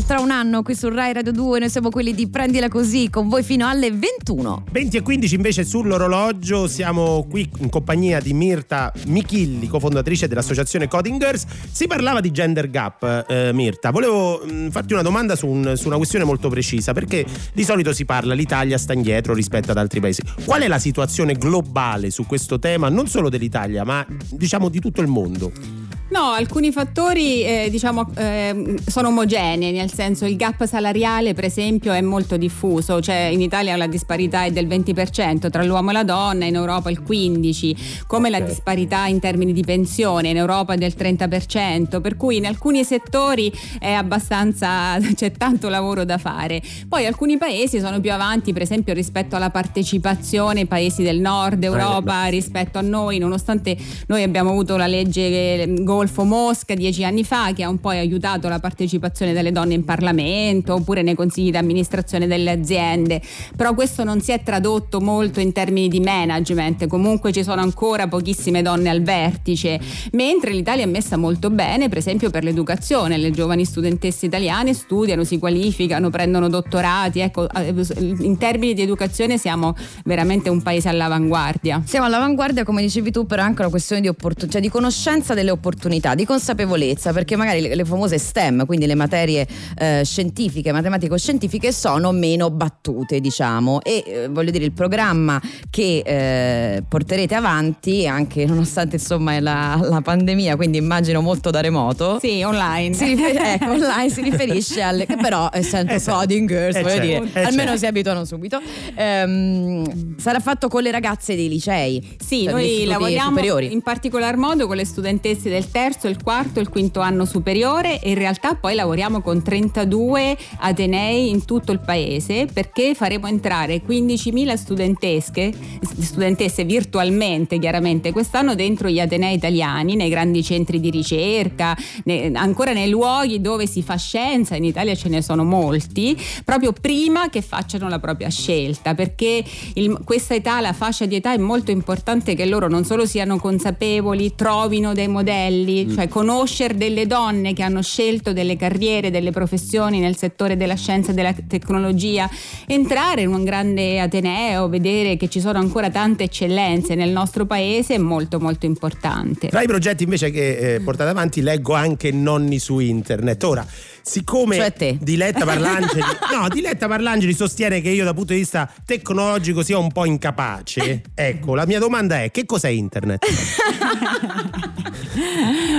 [0.05, 3.27] tra un anno qui su Rai Radio 2, noi siamo quelli di Prendila Così con
[3.27, 4.65] voi fino alle 21.
[4.71, 11.19] 20 e 15 invece sull'orologio siamo qui in compagnia di Mirta Michilli, cofondatrice dell'associazione Coding
[11.19, 11.45] Girls.
[11.71, 13.89] Si parlava di gender gap, eh, Mirta.
[13.89, 17.91] Volevo mh, farti una domanda su, un- su una questione molto precisa, perché di solito
[17.91, 20.21] si parla l'Italia sta indietro rispetto ad altri paesi.
[20.43, 25.01] Qual è la situazione globale su questo tema, non solo dell'Italia, ma diciamo di tutto
[25.01, 25.84] il mondo?
[26.07, 31.93] No, alcuni fattori eh, diciamo eh, sono omogenei, nel senso il gap salariale per esempio
[31.93, 36.03] è molto diffuso, cioè in Italia la disparità è del 20% tra l'uomo e la
[36.03, 40.77] donna, in Europa il 15%, come la disparità in termini di pensione, in Europa è
[40.77, 46.61] del 30%, per cui in alcuni settori è abbastanza, c'è tanto lavoro da fare.
[46.87, 52.25] Poi alcuni paesi sono più avanti per esempio rispetto alla partecipazione, paesi del nord Europa
[52.25, 57.53] rispetto a noi, nonostante noi abbiamo avuto la legge eh, Golfo Mosca dieci anni fa
[57.53, 61.57] che ha un po' aiutato la partecipazione delle donne in Parlamento oppure nei consigli di
[61.57, 63.21] amministrazione delle aziende,
[63.55, 68.09] però questo non si è tradotto molto in termini di management, comunque ci sono ancora
[68.09, 69.79] pochissime donne al vertice,
[70.11, 75.23] mentre l'Italia è messa molto bene per esempio per l'educazione, le giovani studentesse italiane studiano,
[75.23, 77.73] si qualificano, prendono dottorati, ecco eh,
[78.19, 81.83] in termini di educazione siamo veramente un paese all'avanguardia.
[81.85, 85.33] Siamo all'avanguardia, come dicevi tu, però è anche una questione di, opportun- cioè di conoscenza
[85.33, 85.83] delle opportunità.
[85.85, 91.71] Opportunità, di consapevolezza, perché magari le, le famose STEM, quindi le materie eh, scientifiche, matematico-scientifiche,
[91.71, 93.81] sono meno battute, diciamo.
[93.81, 100.01] E eh, voglio dire, il programma che eh, porterete avanti, anche nonostante insomma la, la,
[100.01, 102.17] pandemia, quindi immagino molto da remoto.
[102.19, 102.95] Sì, online.
[102.95, 105.05] Si rifer- ecco, online si riferisce alle.
[105.21, 107.77] però essendo eh, coding girls, voglio certo, dire, almeno certo.
[107.77, 108.61] si abituano subito.
[108.95, 112.15] Ehm, sarà fatto con le ragazze dei licei.
[112.23, 113.71] Sì, noi lavoriamo superiori.
[113.71, 117.99] in particolar modo con le studentesse del terzo, il quarto e il quinto anno superiore.
[117.99, 123.81] E in realtà poi lavoriamo con 32 atenei in tutto il paese perché faremo entrare
[123.85, 125.53] 15.000 studentesche,
[125.99, 132.71] studentesse virtualmente chiaramente quest'anno dentro gli atenei italiani, nei grandi centri di ricerca, ne, ancora
[132.71, 137.41] nei luoghi dove si fa scienza, in Italia ce ne sono molti, proprio prima che
[137.41, 142.33] facciano la propria scelta perché il, questa età, la fascia di età è molto importante
[142.33, 145.93] che loro non solo siano consapevoli, trovino dei modelli, mm.
[145.93, 151.11] cioè conoscere delle donne che hanno scelto delle carriere, delle professioni nel settore della scienza
[151.11, 152.29] e della tecnologia,
[152.67, 157.95] entrare in un grande ateneo, vedere che ci sono ancora tante eccellenze nel nostro paese
[157.95, 159.47] è molto molto importante.
[159.47, 163.43] Tra i progetti invece che eh, portate avanti leggo anche nonni su internet.
[163.43, 163.65] Ora,
[164.05, 169.63] siccome cioè Diletta Parlangeli, no, Diletta Parlangeli sostiene che io dal punto di vista tecnologico
[169.63, 173.25] sia un po' incapace, ecco, la mia domanda è che cos'è internet?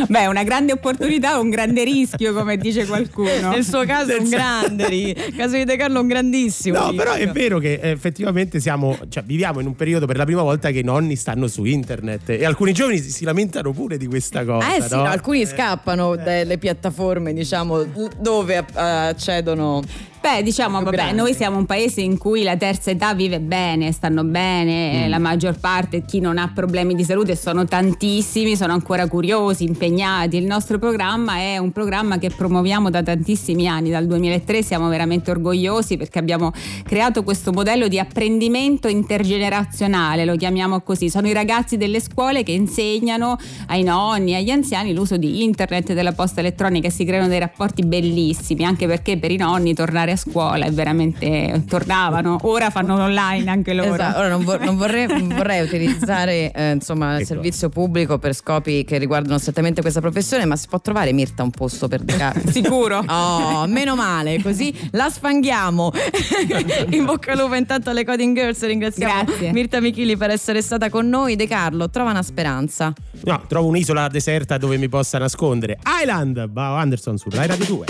[0.08, 3.50] Beh, una grande opportunità, un grande rischio, come dice qualcuno.
[3.50, 6.78] Nel suo caso è un grande, nel caso di De Carlo un grandissimo.
[6.78, 7.04] No, rischio.
[7.04, 10.70] però è vero che effettivamente siamo, cioè, viviamo in un periodo per la prima volta
[10.70, 14.44] che i nonni stanno su internet e alcuni giovani si, si lamentano pure di questa
[14.44, 14.76] cosa.
[14.76, 15.04] Eh sì, no?
[15.04, 15.46] alcuni eh.
[15.46, 17.84] scappano dalle piattaforme, diciamo,
[18.18, 19.82] dove accedono
[20.26, 24.24] Beh, diciamo, vabbè, noi siamo un paese in cui la terza età vive bene, stanno
[24.24, 25.08] bene, mm.
[25.08, 30.36] la maggior parte, chi non ha problemi di salute, sono tantissimi, sono ancora curiosi, impegnati.
[30.36, 35.30] Il nostro programma è un programma che promuoviamo da tantissimi anni, dal 2003 siamo veramente
[35.30, 36.50] orgogliosi perché abbiamo
[36.82, 41.08] creato questo modello di apprendimento intergenerazionale, lo chiamiamo così.
[41.08, 45.94] Sono i ragazzi delle scuole che insegnano ai nonni, agli anziani l'uso di internet e
[45.94, 50.10] della posta elettronica e si creano dei rapporti bellissimi, anche perché per i nonni tornare
[50.10, 52.38] a a scuola e veramente tornavano.
[52.42, 53.94] Ora fanno online anche loro.
[53.94, 54.18] Esatto.
[54.18, 57.26] Ora non, vor- non vorrei, vorrei, utilizzare eh, insomma, il ecco.
[57.26, 61.50] servizio pubblico per scopi che riguardano strettamente questa professione, ma si può trovare Mirta un
[61.50, 62.42] posto per decare?
[62.50, 63.04] Sicuro.
[63.06, 65.92] Oh, meno male, così la sfanghiamo.
[66.90, 69.52] In bocca al lupo intanto alle Coding Girls ringraziamo Grazie.
[69.52, 71.36] Mirta Michili per essere stata con noi.
[71.36, 72.92] De Carlo, trova una speranza.
[73.24, 75.78] No, trovo un'isola deserta dove mi possa nascondere.
[76.02, 77.86] Island, Bao Anderson su Rai Radio 2.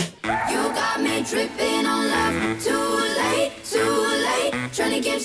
[0.51, 1.66] You got me tripping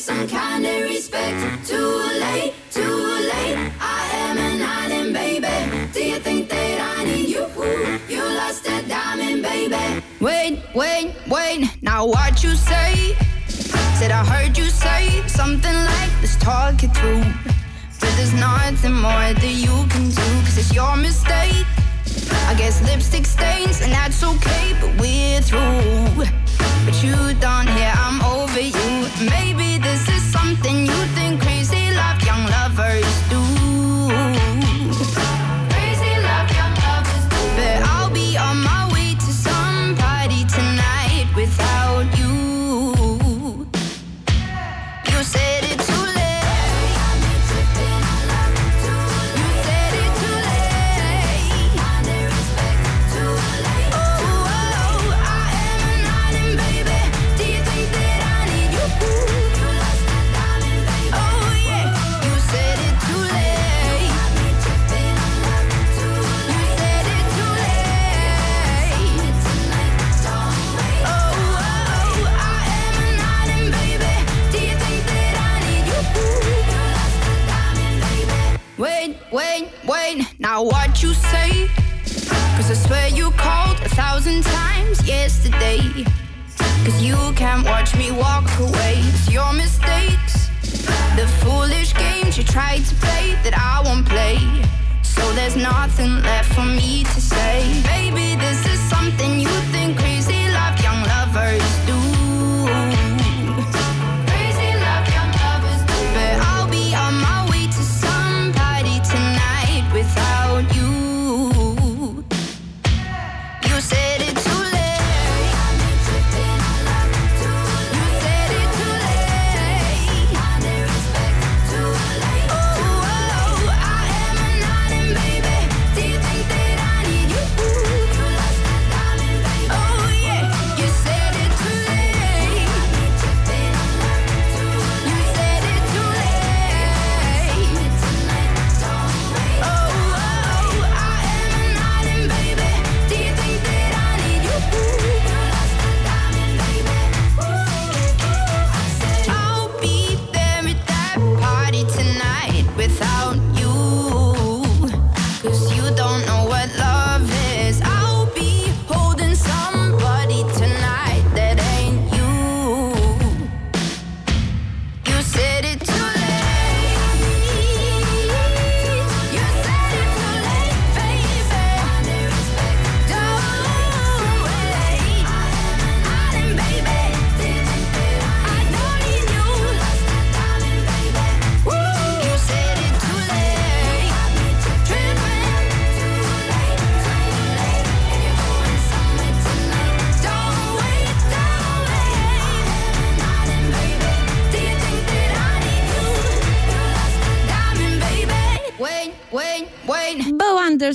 [0.02, 1.68] some kind of respect.
[1.68, 1.78] Too
[2.20, 3.72] late, too late.
[3.80, 5.92] I am an island, baby.
[5.94, 7.46] Do you think that I need you?
[8.10, 10.04] You lost a diamond, baby.
[10.20, 11.70] Wait, wait, wait.
[11.84, 13.16] Now what you say?
[14.00, 17.24] Said I heard you say something like, let's talk it through.
[18.00, 21.68] But there's nothing more that you can do, cause it's your mistake.
[22.48, 26.26] I guess lipstick stains, and that's okay, but we're through.
[26.86, 29.08] But you don't hear I'm over you.
[29.30, 31.42] Maybe this is something you think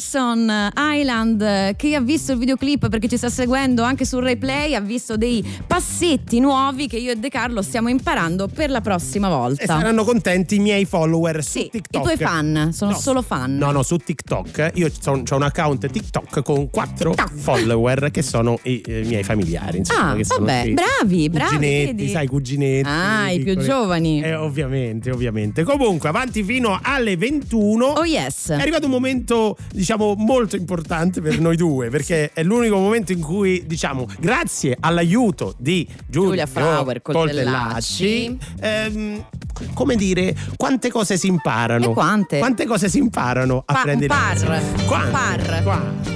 [0.01, 4.81] Anderson Island, chi ha visto il videoclip perché ci sta seguendo anche sul replay, ha
[4.81, 9.63] visto dei passetti nuovi che io e De Carlo stiamo imparando per la prossima volta.
[9.63, 12.03] E saranno contenti i miei follower su Sì, TikTok.
[12.03, 13.57] i tuoi fan, sono No, solo fan.
[13.57, 14.73] No, no, su TikTok.
[14.75, 19.79] Io ho un account TikTok con quattro follower che sono i, eh, miei familiari.
[19.79, 22.09] Insomma, Ah, che sono vabbè, i bravi, bravi, Cuginetti, vedi?
[22.11, 22.89] sai, cuginetti.
[22.89, 24.21] Ah, i più giovani.
[24.23, 25.63] Eh, ovviamente, ovviamente.
[25.65, 27.87] Comunque, avanti fino alle 21.
[27.87, 28.51] Oh yes.
[28.51, 29.85] È arrivato un momento, diciamo,
[30.17, 35.87] molto importante per noi due, perché è l'unico momento in cui, diciamo, grazie all'aiuto di
[36.09, 38.39] Giulia, Giulia Frauer Coltellacci.
[38.61, 39.25] ehm,
[39.73, 41.91] come dire, quante cose si imparano?
[41.91, 42.39] E quante?
[42.39, 44.63] Quante cose si imparano a Pa- un prendere par.
[44.87, 45.07] Quante?
[45.07, 45.63] Un par.
[45.63, 46.11] Quante?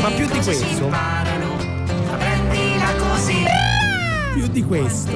[0.00, 0.90] Ma più di questo?
[4.34, 5.10] Più di questo.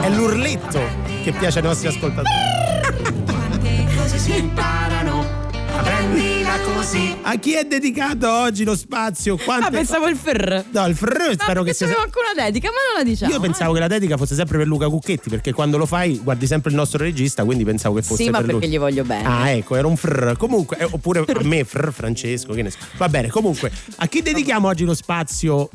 [0.00, 0.80] È l'urletto
[1.22, 2.28] che piace ai nostri ascoltatori.
[7.22, 9.36] A chi è dedicato oggi lo spazio?
[9.36, 10.64] Quante Ah, pensavo il ferr.
[10.70, 11.86] No, il frr spero che sia.
[11.86, 13.32] Pensavo anche una dedica, ma non la diciamo.
[13.32, 16.46] Io pensavo che la dedica fosse sempre per Luca Cucchetti, perché quando lo fai guardi
[16.46, 18.60] sempre il nostro regista, quindi pensavo che fosse Sì, ma per lui.
[18.60, 19.26] perché gli voglio bene.
[19.28, 20.36] Ah, ecco, era un frr.
[20.38, 22.78] Comunque, eh, oppure a me, frr Francesco, che ne so.
[22.96, 25.68] Va bene, comunque, a chi dedichiamo oggi lo spazio?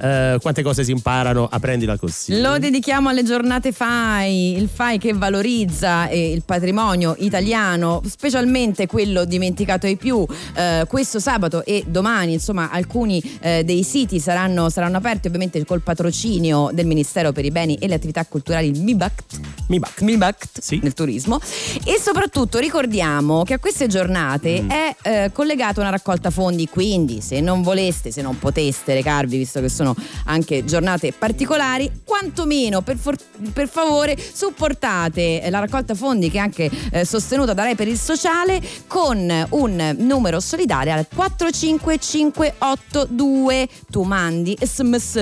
[0.00, 2.40] Eh, quante cose si imparano a prendila così?
[2.40, 9.24] Lo dedichiamo alle giornate FAI, il FAI che valorizza eh, il patrimonio italiano, specialmente quello
[9.24, 10.26] dimenticato ai più.
[10.54, 15.82] Eh, questo sabato e domani, insomma, alcuni eh, dei siti saranno, saranno aperti ovviamente col
[15.82, 19.40] patrocinio del Ministero per i beni e le attività culturali, il MIBACT.
[19.68, 20.00] MIBACT.
[20.02, 20.80] MIBACT Sì.
[20.82, 21.38] nel turismo
[21.84, 24.70] e soprattutto ricordiamo che a queste giornate Mm.
[24.70, 29.60] è eh, collegata una raccolta fondi quindi se non voleste se non poteste recarvi visto
[29.60, 29.87] che sono
[30.24, 33.16] anche giornate particolari quantomeno per, for-
[33.52, 37.88] per favore supportate eh, la raccolta fondi che è anche eh, sostenuta da Rai per
[37.88, 45.16] il sociale con un numero solidale al 45582 tu mandi sms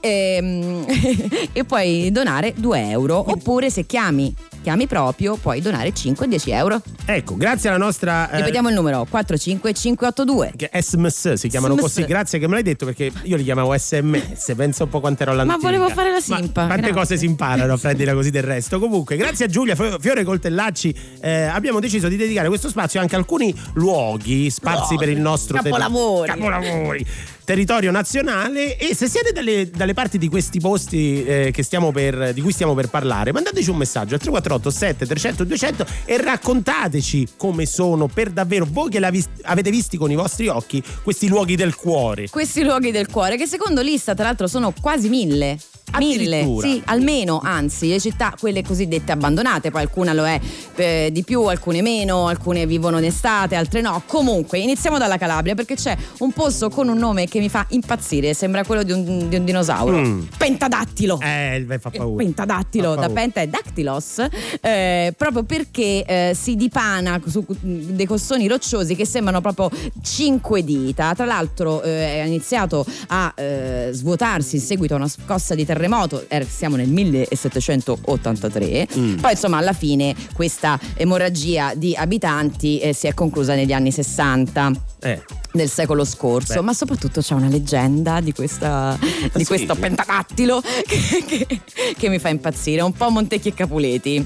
[0.00, 0.84] ehm,
[1.52, 3.30] e puoi donare 2 euro.
[3.30, 4.34] Oppure se chiami
[4.68, 8.28] chiami proprio puoi donare 5-10 euro Ecco, grazie alla nostra.
[8.30, 11.80] eh, ripetiamo il numero 45582 che SMS si chiamano SMS.
[11.82, 15.22] così, grazie che me l'hai detto perché io li chiamavo SMS, pensa un po' quanto
[15.22, 15.58] ero all'antica.
[15.58, 16.92] volevo fare la Ma simpa, quante grazie.
[16.92, 18.78] cose si imparano a prendere così del resto.
[18.78, 23.14] Comunque, grazie a Giulia Fio- Fiore Coltellacci eh, abbiamo deciso di dedicare questo spazio anche
[23.14, 26.28] a alcuni luoghi sparsi per il nostro Capolavori.
[26.28, 27.06] capolavori.
[27.48, 31.50] Territorio nazionale e se siete dalle, dalle parti di questi posti eh,
[31.94, 36.20] per, di cui stiamo per parlare, mandateci un messaggio al 348 7 300 200 e
[36.20, 38.98] raccontateci come sono per davvero voi che
[39.44, 42.28] avete visti con i vostri occhi questi luoghi del cuore.
[42.28, 45.58] questi luoghi del cuore che secondo l'Ista tra l'altro sono quasi mille
[45.96, 50.38] Mille, sì, almeno, anzi, le città, quelle cosiddette abbandonate, poi alcuna lo è
[50.76, 54.02] eh, di più, alcune meno, alcune vivono d'estate, altre no.
[54.06, 58.34] Comunque, iniziamo dalla Calabria perché c'è un posto con un nome che mi fa impazzire,
[58.34, 59.96] sembra quello di un, di un dinosauro.
[59.98, 60.22] Mm.
[60.36, 61.18] Pentadattilo.
[61.20, 62.24] Eh, fa paura.
[62.24, 63.20] Pentadattilo, Fa da paura.
[63.20, 64.26] penta e dactylos,
[64.60, 69.70] eh, proprio perché eh, si dipana su dei costoni rocciosi che sembrano proprio
[70.02, 71.14] cinque dita.
[71.14, 76.24] Tra l'altro eh, è iniziato a eh, svuotarsi in seguito a una scossa di terremoto,
[76.28, 78.88] eh, siamo nel 1783.
[78.96, 79.16] Mm.
[79.18, 84.72] Poi insomma alla fine questa emorragia di abitanti eh, si è conclusa negli anni 60
[85.00, 85.22] Eh.
[85.58, 86.60] Del secolo scorso, Beh.
[86.62, 89.44] ma soprattutto c'è una leggenda di, questa, di sì?
[89.44, 91.60] questo pentadattilo che, che-
[91.96, 94.24] che mi fa impazzire, un po' Montecchi e Capuleti.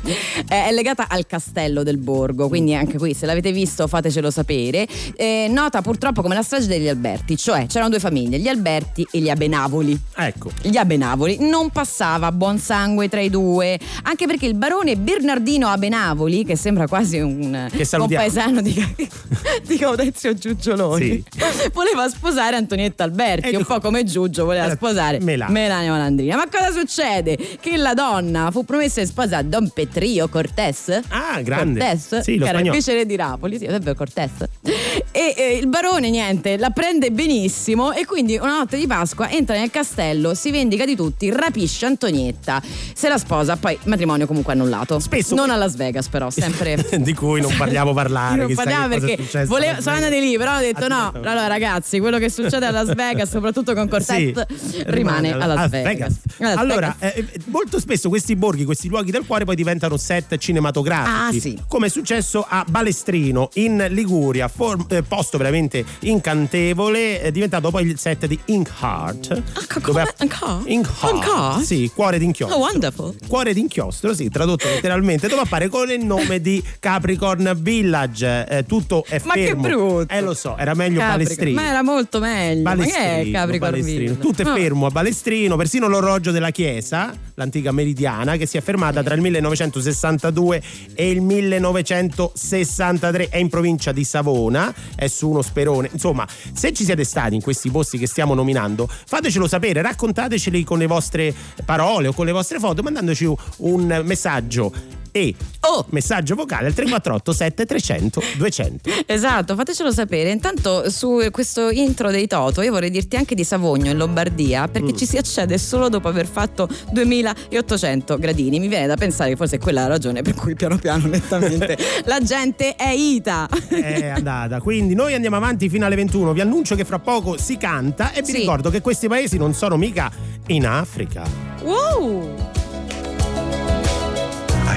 [0.49, 4.87] Eh, è legata al castello del borgo, quindi anche qui se l'avete visto fatecelo sapere.
[5.17, 9.19] Eh, nota purtroppo come la strage degli Alberti, cioè c'erano due famiglie, gli Alberti e
[9.21, 9.99] gli Abenavoli.
[10.17, 10.51] Ecco.
[10.63, 16.45] Gli Abenavoli non passava buon sangue tra i due, anche perché il barone Bernardino Abenavoli,
[16.45, 18.23] che sembra quasi un salutiamo.
[18.23, 18.75] compaesano di,
[19.67, 21.22] di Gaudenzio Giugioloni,
[21.73, 23.59] voleva sposare Antonietta Alberti, Ecco.
[23.59, 25.53] un po' come Giugio voleva Era sposare Melania.
[25.53, 26.37] Melania Malandrina.
[26.37, 27.37] Ma cosa succede?
[27.61, 31.01] Che la donna fu promessa in sposa a Don Petrio Cortés.
[31.09, 31.81] Ah, grande.
[31.81, 32.71] Cortés, Sì, lo che era il spagnolo.
[32.73, 34.31] piacere di Napoli, sì, davvero Cortés.
[34.63, 39.57] E eh, il barone, niente, la prende benissimo e quindi una notte di Pasqua entra
[39.57, 42.63] nel castello, si vendica di tutti, rapisce Antonietta,
[42.95, 44.99] se la sposa, poi matrimonio comunque annullato.
[44.99, 46.85] Spesso- Non a Las Vegas però, sempre...
[46.99, 48.37] di cui non parliamo parlare.
[48.47, 51.12] non parliamo perché sono andati lì, però ho detto no.
[51.15, 55.69] Allora, ragazzi, quello che succede a Las Vegas, soprattutto con Cortez, Sì, rimane a Las
[55.71, 56.15] Vegas.
[56.39, 57.17] Las Allora, Vegas.
[57.17, 61.37] eh, molto spesso questi borghi, questi luoghi del cuore poi diventano set cinematografici.
[61.37, 61.59] Ah, sì.
[61.69, 67.87] Come è successo a Balestrino in Liguria, for- eh, posto veramente incantevole, è diventato poi
[67.87, 69.43] il set di Ink Heart.
[69.83, 70.05] come?
[70.19, 70.69] Ink Heart?
[70.69, 71.61] Ink Heart.
[71.63, 72.59] Sì, cuore d'inchiostro.
[72.59, 73.15] Oh, wonderful.
[73.29, 78.47] Cuore d'inchiostro, sì, tradotto letteralmente, dove appare con il nome di Capricorn Village.
[78.49, 79.63] Eh, tutto è Ma che fermo.
[79.63, 80.13] brutto.
[80.13, 81.23] Eh lo so, era meglio Capricorn.
[81.25, 81.61] Balestrino.
[81.61, 82.63] Ma era molto meglio.
[82.63, 84.19] Ma che è Capricorn?
[84.19, 84.55] Tutto è Ah.
[84.55, 89.21] fermo a Balestrino, persino l'orologio della chiesa, l'antica meridiana, che si è fermata tra il
[89.21, 90.63] 1962
[90.95, 93.29] e il 1963.
[93.29, 95.89] È in provincia di Savona, è su uno sperone.
[95.93, 100.79] Insomma, se ci siete stati in questi posti che stiamo nominando, fatecelo sapere, raccontateceli con
[100.79, 101.35] le vostre
[101.65, 103.29] parole o con le vostre foto, mandandoci
[103.59, 104.73] un messaggio
[105.13, 105.35] e
[105.65, 105.87] Oh.
[105.91, 108.91] messaggio vocale al 348 7300 200.
[109.07, 110.31] Esatto, fatecelo sapere.
[110.31, 114.93] Intanto su questo intro dei Toto io vorrei dirti anche di Savogno in Lombardia perché
[114.93, 114.97] Mm.
[114.97, 118.59] ci si accede solo dopo aver fatto 2800 gradini.
[118.59, 121.77] Mi viene da pensare che forse è quella la ragione per cui piano piano nettamente
[122.07, 123.49] la gente è ita.
[123.69, 124.61] è andata.
[124.61, 126.33] Quindi noi andiamo avanti fino alle 21.
[126.33, 128.39] Vi annuncio che fra poco si canta e vi Sì.
[128.39, 130.11] ricordo che questi paesi non sono mica
[130.49, 131.23] in Africa.
[131.63, 132.51] Wow!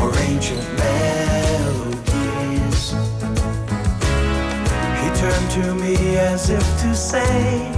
[0.00, 2.02] or ancient melodies.
[5.00, 7.77] He turned to me as if to say,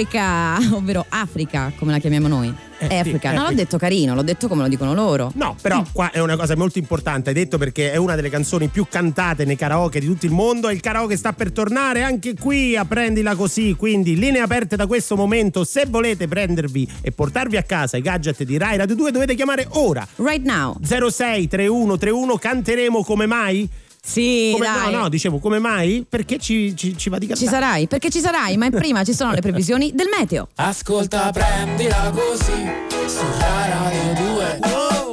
[0.00, 2.52] Africa, ovvero Africa, come la chiamiamo noi.
[2.78, 3.28] Eh, sì, Africa.
[3.28, 3.62] Non l'ho Africa.
[3.62, 5.30] detto carino, l'ho detto come lo dicono loro.
[5.34, 8.68] No, però qua è una cosa molto importante, hai detto perché è una delle canzoni
[8.68, 12.34] più cantate nei karaoke di tutto il mondo e il karaoke sta per tornare anche
[12.34, 17.58] qui a prendila così, quindi linee aperte da questo momento, se volete prendervi e portarvi
[17.58, 20.78] a casa i gadget di Rai Radio 2 dovete chiamare ora Right now.
[20.82, 23.68] 06 3131 canteremo come mai?
[24.02, 24.92] Sì, come, dai.
[24.92, 26.04] No, no, dicevo, come mai?
[26.08, 27.46] Perché ci, ci, ci va di cantare?
[27.46, 30.48] Ci sarai, perché ci sarai, ma prima ci sono le previsioni del meteo.
[30.56, 32.70] Ascolta, prendila così,
[33.06, 34.58] su Radio 2.
[34.62, 35.12] Oh!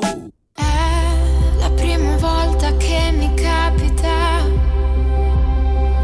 [0.54, 4.46] È la prima volta che mi capita.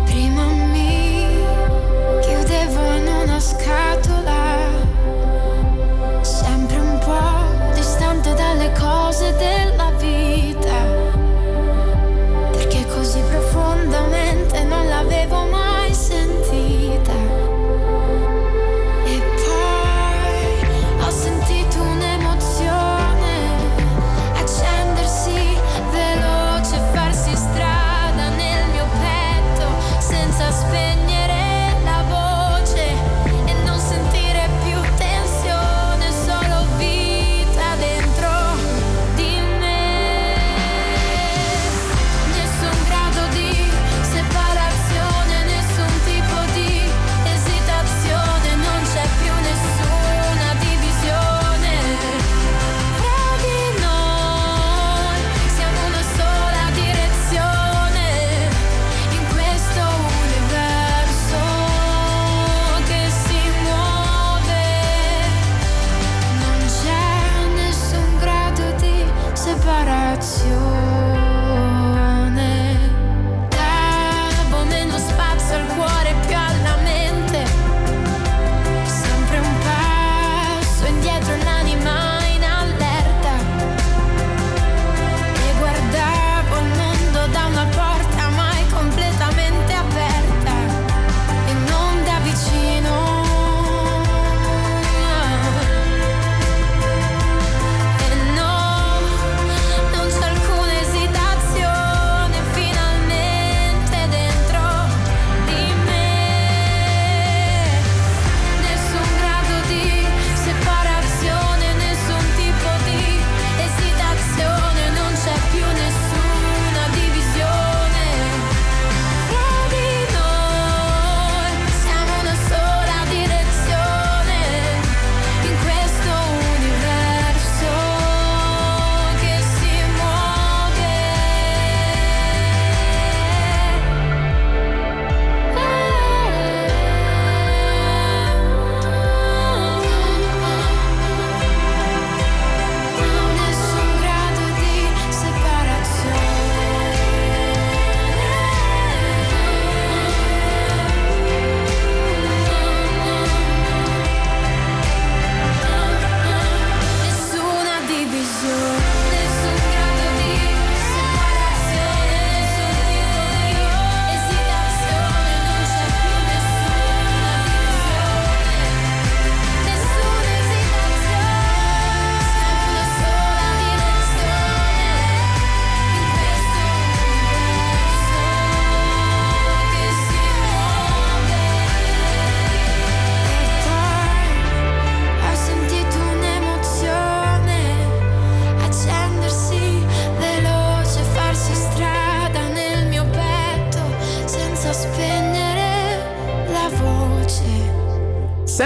[0.05, 1.25] Prima mi
[2.21, 4.81] chiudevo in una scatola.
[6.21, 9.72] Sempre un po' distante dalle cose del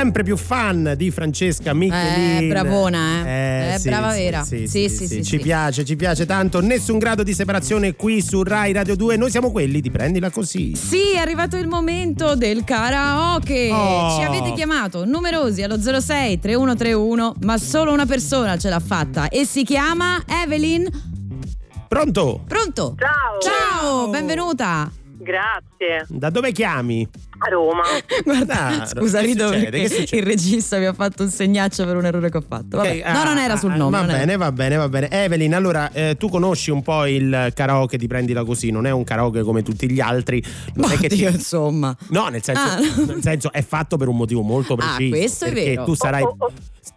[0.07, 2.45] Sempre più fan di Francesca Michelin.
[2.45, 3.73] Eh, bravona, eh.
[3.73, 4.43] Eh, sì, brava sì, vera.
[4.45, 5.39] Sì, Sì, sì, sì, sì, sì, Ci sì.
[5.39, 6.61] piace, ci piace tanto.
[6.61, 9.17] Nessun grado di separazione qui su Rai Radio 2.
[9.17, 10.77] Noi siamo quelli di prendila così.
[10.77, 13.69] Sì, è arrivato il momento del karaoke.
[13.69, 14.15] Oh.
[14.17, 19.45] Ci avete chiamato numerosi allo 06 3131, ma solo una persona ce l'ha fatta e
[19.45, 20.87] si chiama Evelyn.
[21.89, 22.43] Pronto?
[22.47, 22.95] Pronto?
[22.97, 23.41] Ciao.
[23.41, 24.89] Ciao, benvenuta.
[25.27, 26.05] Grazie.
[26.07, 27.05] Da dove chiami?
[27.39, 27.83] A Roma.
[28.23, 29.67] Guarda, Ah, scusa, rido il
[30.23, 32.77] regista mi ha fatto un segnaccio per un errore che ho fatto.
[32.77, 33.91] Vabbè, Ok, no, ah, non era sul ah, nome.
[33.91, 35.09] Va non era- bene, va bene, va bene.
[35.11, 39.03] Evelyn, allora eh, tu conosci un po' il karaoke di Prendila Così, non è un
[39.03, 40.41] karaoke come tutti gli altri.
[40.75, 41.95] Non Ma è che ti- insomma.
[42.09, 42.77] No, nel senso, Ah.
[43.05, 45.09] nel senso è fatto per un motivo molto Ah, preciso.
[45.15, 45.83] questo è vero.
[45.83, 46.23] tu sarai.
[46.23, 46.51] O- o-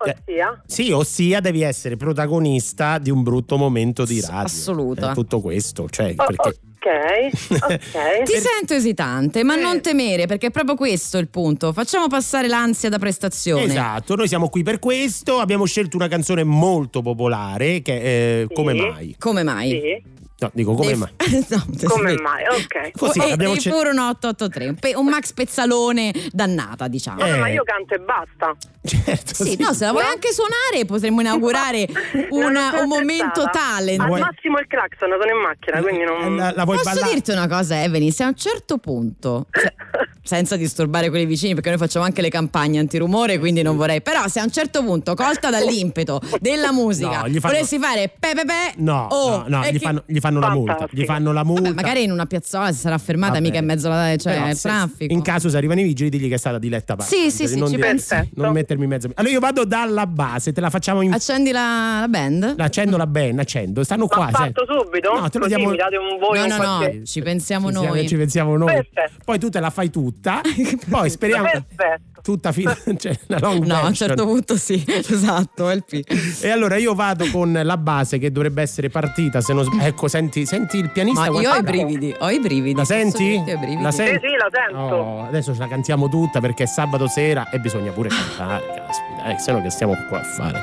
[0.07, 0.63] eh, ossia?
[0.67, 4.39] Sì, ossia devi essere protagonista di un brutto momento di radio.
[4.39, 5.11] assoluta.
[5.11, 8.23] È tutto questo, cioè, Oh, perché ok, ok.
[8.25, 9.61] Ti sento esitante, ma Eh.
[9.61, 11.73] non temere, perché è proprio questo il punto.
[11.73, 13.65] Facciamo passare l'ansia da prestazione.
[13.65, 18.55] Esatto, noi siamo qui per questo, abbiamo scelto una canzone molto popolare che è Sì.
[18.55, 19.15] Come mai?
[19.19, 19.71] Come mai?
[19.71, 20.19] Sì.
[20.41, 21.11] No, dico come Dei- mai?
[21.51, 22.23] No, Come sì.
[22.23, 22.45] mai?
[22.47, 22.91] Ok.
[22.99, 27.19] Così, e, abbiamo e scel- furono 883, un, pe- un Max Pezzalone dannata, diciamo.
[27.19, 27.53] Vabbè, ma Eh.
[27.53, 28.57] io canto e basta.
[28.83, 30.09] Certo, Sì, no, se la vuoi No?
[30.11, 31.87] anche suonare potremmo inaugurare
[32.31, 34.01] una- un momento talent.
[34.01, 36.37] Al Vuoi- massimo il clacson, sono in macchina, quindi Eh, non...
[36.37, 37.13] La, la vuoi Posso ballare?
[37.13, 38.11] dirti una cosa, Evelyn?
[38.11, 39.75] Se a un certo punto, se-
[40.23, 44.01] senza disturbare quelli vicini, perché noi facciamo anche le campagne antirumore, quindi non vorrei.
[44.01, 48.45] Però, se a un certo punto, colta dall'impeto della musica, No, fanno- volessi fare pepe
[48.47, 50.87] pe, No, oh, no, no, gli, che- fanno, gli fanno la multa.
[50.91, 51.63] Gli fanno la multa.
[51.63, 53.45] Vabbè, magari in una piazzola si sarà fermata, Vabbè.
[53.45, 55.13] mica in mezzo alla cioè, Però al se- traffico.
[55.13, 57.13] In caso se arrivano i vigili, digli che è stata diletta parte.
[57.15, 58.29] Sì, sì, sì, non ci dire-.
[58.35, 59.11] Non mettermi in mezzo.
[59.15, 61.13] Allora io vado dalla base, te la facciamo in.
[61.13, 62.55] Accendi la, la band?
[62.59, 63.83] Accendo la band, accendo.
[63.83, 64.27] Stanno qua.
[64.27, 64.53] Ma sai.
[64.53, 65.13] fatto subito?
[65.19, 65.71] No, te lo Così diamo.
[65.71, 68.09] mi date un voi no, no, no, ci pensiamo Ci, noi.
[68.09, 68.75] ci pensiamo noi.
[68.75, 69.23] Perfetto.
[69.25, 70.41] Poi tu te la fai tutta.
[70.89, 71.49] Poi speriamo.
[71.51, 72.20] Perfetto.
[72.23, 72.73] Tutta fino.
[72.97, 73.95] Cioè, la long No, a un version.
[73.95, 76.03] certo punto sì, esatto, LP.
[76.43, 79.41] E allora io vado con la base che dovrebbe essere partita.
[79.41, 81.31] Se non sb- Ecco, senti, senti il pianista.
[81.31, 82.75] Ma io ho i brividi, ho i brividi.
[82.75, 83.35] La senti?
[83.37, 83.81] ho brividi.
[83.83, 84.27] La Sì, senti?
[84.27, 84.95] sì, la sento.
[84.95, 89.25] Oh, adesso ce la cantiamo tutta perché è sabato sera e bisogna pure cantare, caspita,
[89.35, 90.61] eh, se no che stiamo qua a fare.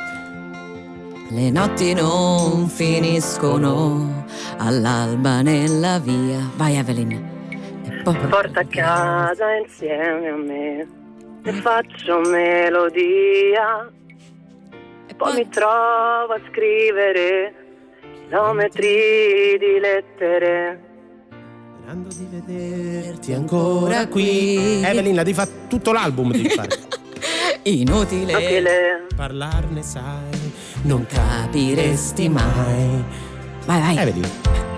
[1.29, 4.23] Le notti non finiscono
[4.57, 6.39] all'alba nella via.
[6.55, 7.35] Vai Evelyn.
[8.03, 10.87] Porta a casa insieme a me
[11.49, 13.89] e faccio melodia.
[15.07, 17.53] e Poi poi- mi trovo a scrivere
[18.27, 20.81] chilometri di lettere.
[21.79, 24.83] Sperando di vederti ancora qui.
[24.83, 26.69] Evelyn, la devi fare tutto l'album devi fare.
[27.63, 28.33] Inutile.
[28.33, 29.05] Utile.
[29.15, 30.51] Parlarne sai,
[30.83, 33.03] non capiresti mai.
[33.65, 33.97] Vai, vai.
[33.97, 34.29] Evelyn.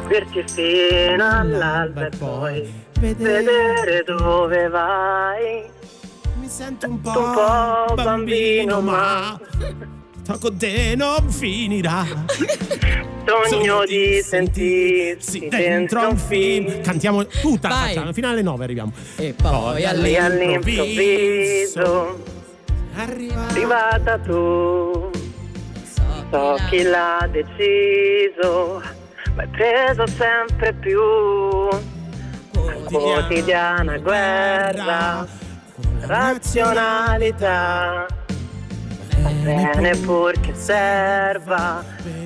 [0.07, 5.63] Dirti fino all'alba e poi vedere dove vai.
[6.49, 9.39] Sento un Un po' bambino, ma
[10.23, 12.03] sto con te non finirà.
[13.47, 16.81] sogno di sentirsi dentro un film.
[16.81, 17.93] Cantiamo tutta, Vai.
[17.93, 18.91] facciamo, fino alle 9 arriviamo.
[19.17, 22.23] E poi E all'improvviso,
[22.95, 25.11] arriva arrivata tu.
[26.31, 28.81] So chi l'ha deciso,
[29.35, 30.99] ma hai preso sempre più.
[32.85, 35.27] Quotidiana guerra,
[36.01, 38.05] razionalità.
[39.43, 41.83] Bene purché serva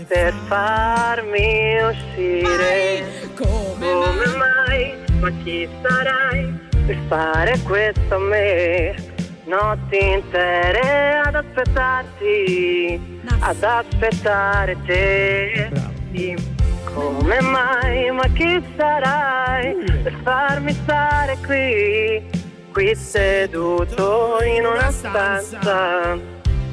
[0.07, 3.03] per farmi uscire.
[3.35, 4.95] Come mai?
[5.19, 8.95] Ma chi sarai per fare questo a me?
[9.45, 15.69] Notti intere ad aspettarti, ad aspettare te.
[16.93, 18.11] Come mai?
[18.11, 22.32] Ma chi sarai per farmi stare qui?
[22.73, 26.17] Qui seduto in una stanza,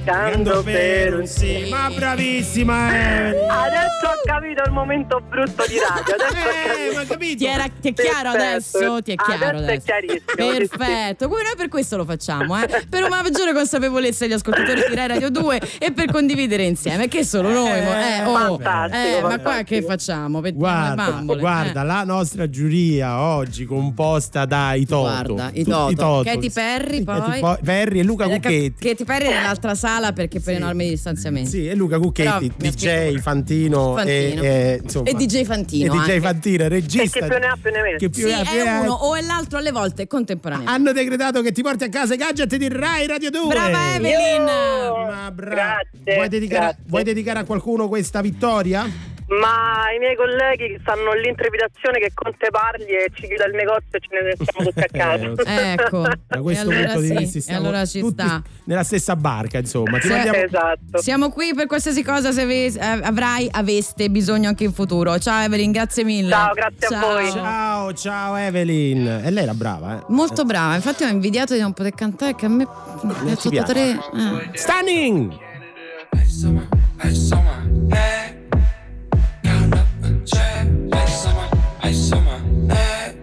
[0.04, 1.66] canto per un sì.
[1.70, 3.50] Ma bravissima Evelyn.
[3.50, 6.14] Adesso ho capito il momento brutto di radio.
[6.14, 6.94] Adesso ho Eh, capito.
[6.94, 7.36] ma capito?
[7.38, 8.78] Ti, era, ti è chiaro Perfetto.
[8.78, 9.02] adesso?
[9.02, 10.14] Ti è chiaro Adesso è adesso.
[10.16, 10.22] sì.
[10.34, 11.28] Perfetto.
[11.28, 12.66] Come noi per questo lo facciamo, eh?
[12.88, 17.08] Per una maggiore consapevolezza degli ascoltatori di Rai Radio 2 e per condividere insieme.
[17.08, 19.64] Che solo noi, mo- eh, oh, Fantastico, eh, ma qua fantastico.
[19.80, 20.40] che facciamo?
[20.40, 21.84] Le Guarda, bambole, guarda, eh.
[21.84, 25.00] la nostra giuria oggi composta da Itoto.
[25.34, 26.22] Guarda, i Toto.
[26.24, 27.40] Katy Perry, Katy poi.
[27.40, 28.74] Po- Perry e Luca Eh, Cucchetti.
[28.78, 31.50] Che ti parli nell'altra sala perché per enormi distanziamenti.
[31.50, 34.42] Sì, e Luca Cucchetti, Però DJ Fantino, Fantino.
[34.42, 36.20] E, e, insomma, E DJ Fantino E DJ anche.
[36.20, 37.18] Fantino, regista.
[37.18, 37.96] E che più ne ha più ne.
[37.96, 40.80] Che più Sì, ne ha più è uno o è l'altro alle volte contemporaneamente.
[40.80, 43.46] Hanno decretato che ti porti a casa i gadget di Rai Radio 2.
[43.48, 44.44] Brava Evelyn!
[44.44, 45.78] Ma brava.
[45.90, 46.84] Grazie, Vuoi dedicare, grazie.
[46.86, 48.88] vuoi dedicare a qualcuno questa vittoria?
[49.30, 53.54] Ma i miei colleghi che fanno l'intrepidazione che con te parli e ci chiude il
[53.54, 55.72] negozio e ce ne stiamo tutti a casa.
[55.72, 56.00] Ecco.
[56.26, 58.42] Da questo allora punto di sì, vista e stiamo allora ci tutti sta.
[58.64, 59.98] nella stessa barca, insomma.
[59.98, 60.12] Ti Sì.
[60.14, 60.98] mandiamo- Esatto.
[61.00, 65.16] Siamo qui per qualsiasi cosa se ave- eh, avrai, aveste bisogno anche in futuro.
[65.20, 66.30] Ciao Evelyn, grazie mille.
[66.30, 67.12] Ciao, grazie a Ciao.
[67.12, 67.30] voi.
[67.30, 69.06] Ciao, ciao Evelyn.
[69.24, 70.04] E lei era brava, eh?
[70.08, 73.62] Molto brava, infatti ho invidiato di non poter cantare che a me è piace.
[73.62, 73.90] tre.
[73.92, 74.50] eh.
[74.54, 75.38] Stunning!
[76.16, 76.46] Ice
[77.34, 78.18] on
[81.90, 82.38] ice on my
[82.68, 83.16] neck.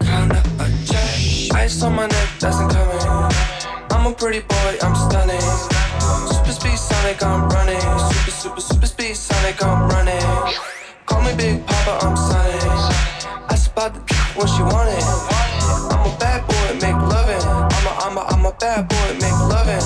[0.00, 1.54] Up a check.
[1.54, 3.36] Ice on my neck, that's incoming.
[3.90, 5.48] I'm a pretty boy, I'm stunning.
[6.32, 7.80] Super speed Sonic, I'm running.
[8.08, 10.28] Super, super, super speed Sonic, I'm running.
[11.04, 12.62] Call me Big Papa, I'm Sonic.
[13.52, 14.00] I spot the
[14.38, 15.04] when she want it.
[15.92, 17.44] I'm a bad boy, make loving.
[17.76, 19.84] I'm a, I'm a, I'm a bad boy, make loving.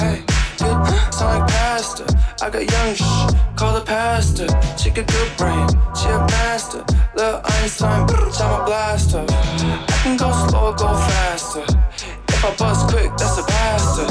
[0.00, 0.24] Hey,
[0.58, 2.06] sound like pastor.
[2.42, 3.55] I got young shh,
[3.86, 4.48] pastor.
[4.76, 6.84] She got good brain, she a master.
[7.16, 9.24] Lil Einstein, bitch, I'm a blaster.
[9.28, 11.64] I can go slow go faster.
[12.28, 14.10] If I bust quick, that's a bastard.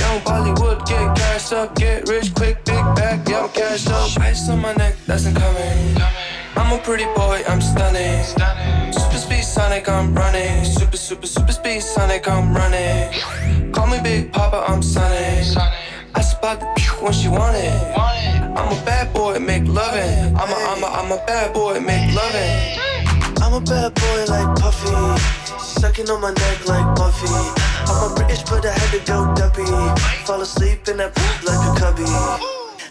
[0.00, 4.20] Young Bollywood, get cashed up, get rich quick, big bag, yeah, I'm cashed up.
[4.20, 5.96] Ice on my neck, that's incoming.
[6.56, 8.24] I'm a pretty boy, I'm stunning.
[8.92, 10.64] Super speed Sonic, I'm running.
[10.64, 13.72] Super, super, super speed Sonic, I'm running.
[13.72, 15.56] Call me Big Papa, I'm Sonic.
[16.14, 18.43] I spot the when she want it.
[18.56, 20.36] I'm a bad boy, make loving.
[20.36, 22.78] I'm a, I'm a, I'm a bad boy, make loving.
[23.42, 24.94] I'm a bad boy like Puffy.
[25.58, 27.26] Sucking on my neck like Buffy.
[27.90, 29.64] I'm a British, but I had to go duppy.
[30.24, 32.04] Fall asleep in that like a cubby.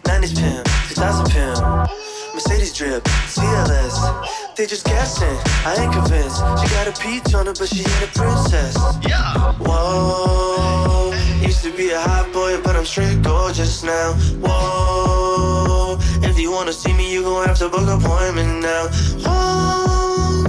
[0.04, 2.13] 90s pimp, 2000 pimp.
[2.34, 4.56] Mercedes drip, CLS.
[4.56, 6.38] They just guessing, I ain't convinced.
[6.62, 8.76] She got a peach on her, but she ain't a princess.
[9.08, 9.54] Yeah.
[9.60, 11.14] Whoa.
[11.42, 14.14] Used to be a hot boy, but I'm straight gorgeous now.
[14.42, 15.98] Whoa.
[16.24, 18.88] If you wanna see me, you gon' have to book an appointment now.
[19.26, 20.46] Whoa.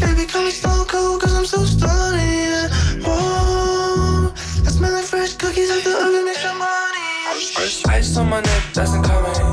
[0.00, 2.20] Baby, call me Stone Cold, cause I'm so stunning.
[2.20, 2.68] Yeah.
[3.06, 4.32] Whoa.
[4.66, 7.02] I smell like fresh cookies at the oven, make some money.
[7.56, 9.32] Ice, ice on my neck, that's incoming.
[9.40, 9.51] I'm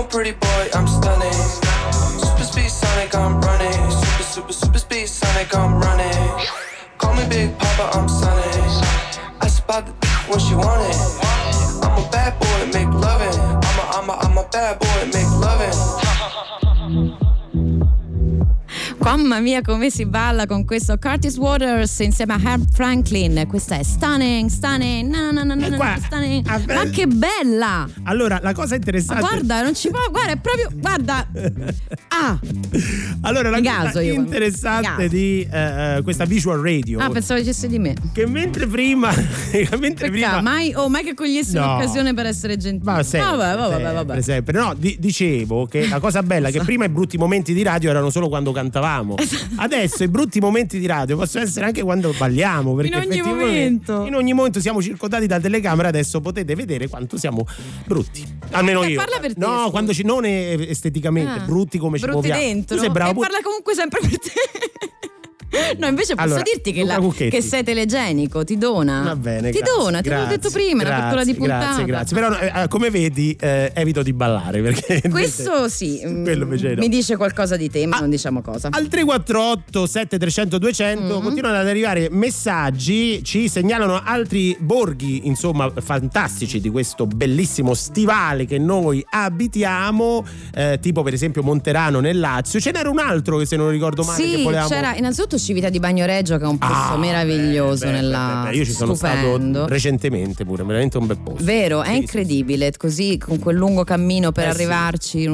[0.00, 1.32] a pretty boy, I'm stunning.
[2.18, 3.90] Super speed Sonic, I'm running.
[3.90, 6.46] Super, super, super speed Sonic, I'm running.
[6.98, 8.86] Call me Big Papa, I'm Sonic.
[9.40, 9.92] I spot the
[10.28, 10.96] when she want it.
[11.84, 13.38] I'm a bad boy, make loving.
[13.68, 14.99] I'm a, I'm a, I'm a bad boy,
[19.02, 23.44] Mamma mia come si balla con questo Curtis Waters insieme a Herb Franklin.
[23.48, 26.46] Questa è stunning, stunning, no, no, no, no, E no, qua- stunning.
[26.46, 26.60] ah.
[26.66, 27.88] Ma che bella!
[28.04, 29.20] Allora, la cosa Ma interessante.
[29.26, 31.26] guarda, non ci può, guarda, è proprio, guarda.
[32.12, 32.38] Ah,
[33.22, 36.98] Allora, la Mi cosa io interessante di eh, eh, questa visual radio.
[36.98, 37.94] ah, pensavo dicesse di me.
[38.12, 39.08] Che mentre prima.
[39.78, 41.62] mentre Perché prima mai, oh, mai che cogliessi No.
[41.62, 42.92] un'occasione per essere gentile.
[42.92, 44.20] Ma sempre, vabbè, vabbè, sempre, vabbè.
[44.20, 44.58] sempre.
[44.58, 47.88] No, di- dicevo che la cosa bella è che prima i brutti momenti di radio
[47.90, 48.88] erano solo quando cantavamo.
[49.18, 49.44] Esatto.
[49.56, 52.74] Adesso i brutti momenti di radio possono essere anche quando balliamo.
[52.74, 54.04] Perché In ogni momento.
[54.06, 57.46] In ogni momento siamo circondati da telecamere, adesso potete vedere quanto siamo
[57.86, 58.26] brutti.
[58.52, 58.96] Almeno Eh, io.
[58.96, 62.40] parla per te, No, quando ci, non esteticamente, Ah, brutti come ci muoviamo.
[62.40, 62.76] dentro.
[62.76, 64.30] Tu sei bravo e parla comunque sempre per te.
[65.78, 69.02] No, invece posso Allora, dirti che, la- che sei telegenico, ti dona.
[69.02, 71.64] Va bene, Ti grazie, dona, te l'ho grazie, detto prima, grazie, una pittura di puntata.
[71.82, 72.16] Grazie, grazie.
[72.16, 76.80] Però eh, come vedi eh, evito di ballare perché Questo sì, mm, Quello invece no.
[76.80, 78.68] mi dice qualcosa di te, ma Ah, non diciamo cosa.
[78.70, 81.22] Al 348 7300 200 Mm-hmm.
[81.22, 88.58] continuano ad arrivare messaggi, ci segnalano altri borghi, insomma, fantastici di questo bellissimo stivale che
[88.58, 90.24] noi abitiamo,
[90.54, 92.60] eh, tipo per esempio Monterano nel Lazio.
[92.60, 95.68] Ce n'era un altro che se non ricordo male che Sì, volevamo c'era innanzitutto Civita
[95.68, 98.94] di Bagnoregio che è un posto Ah, meraviglioso beh, beh, nella beh, Io ci sono
[98.94, 99.50] stupendo.
[99.58, 101.42] stato recentemente pure, veramente un bel posto.
[101.44, 104.54] Vero, è Sì, sì, incredibile, così con quel lungo cammino per Eh, sì.
[104.54, 105.24] arrivarci.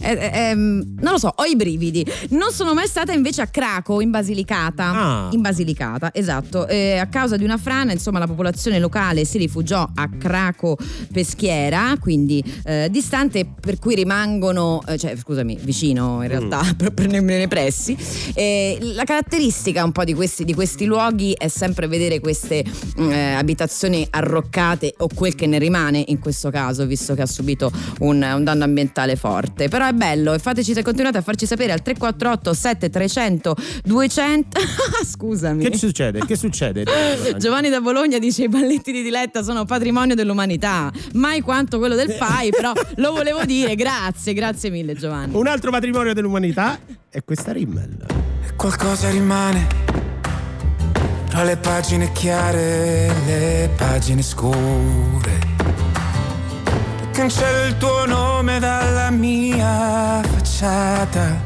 [0.00, 2.04] è- è- è- non lo so, ho i brividi.
[2.30, 4.84] Non sono mai stata invece a Craco, in Basilicata.
[4.90, 5.28] Ah.
[5.32, 6.66] In Basilicata, esatto.
[6.68, 10.76] Eh, a causa di una frana, insomma, la popolazione locale si rifugiò a Craco
[11.12, 16.76] Peschiera, quindi eh, distante, per cui rimangono, eh, cioè, scusami, vicino in realtà, Mm.
[16.76, 17.96] proprio nei, nei pressi.
[18.34, 19.28] Eh, la caratteristica
[19.82, 24.94] un po' di questi, di questi luoghi è sempre vedere queste mm, eh, abitazioni arroccate
[24.98, 27.70] o quel che ne rimane in questo caso, visto che ha subito
[28.00, 29.68] un, un danno ambientale forte.
[29.68, 34.60] Però è bello e fateci se continuate a farci sapere al 348 7300 200.
[35.04, 35.70] Scusami.
[35.70, 36.24] Che succede?
[36.26, 36.84] Che succede?
[37.38, 42.10] Giovanni da Bologna dice i balletti di Diletta sono patrimonio dell'umanità, mai quanto quello del
[42.10, 45.34] FAI, però lo volevo dire, grazie, grazie mille Giovanni.
[45.34, 46.78] Un altro patrimonio dell'umanità
[47.08, 48.39] è questa Rimmel.
[48.56, 49.66] Qualcosa rimane
[51.28, 55.38] tra le pagine chiare e le pagine scure.
[57.12, 61.40] Cancello il tuo nome dalla mia facciata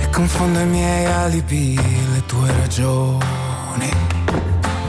[0.00, 3.90] e confondo i miei alibi, le tue ragioni.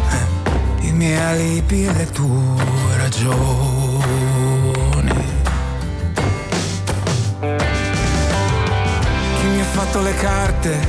[0.09, 3.85] Eh, I miei alibi le tue ragioni.
[9.76, 10.80] Fatto le carte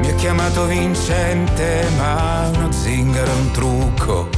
[0.00, 4.28] mi ha chiamato vincente, ma uno zingaro è un trucco.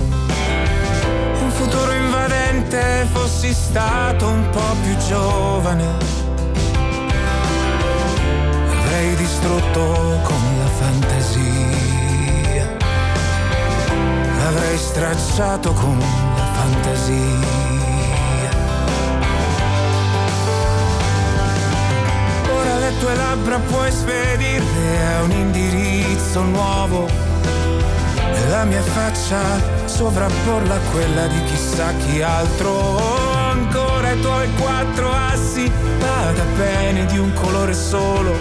[1.41, 5.87] Un futuro invadente, fossi stato un po' più giovane.
[8.81, 12.77] Avrei distrutto con la fantasia.
[14.37, 17.86] L'avrei stracciato con la fantasia.
[22.99, 27.09] Tue labbra puoi spedirle a un indirizzo nuovo
[28.33, 29.41] e la mia faccia
[29.85, 32.99] sovrapporla a quella di chissà chi altro.
[33.51, 38.33] Ancora i tuoi quattro assi, vada bene di un colore solo.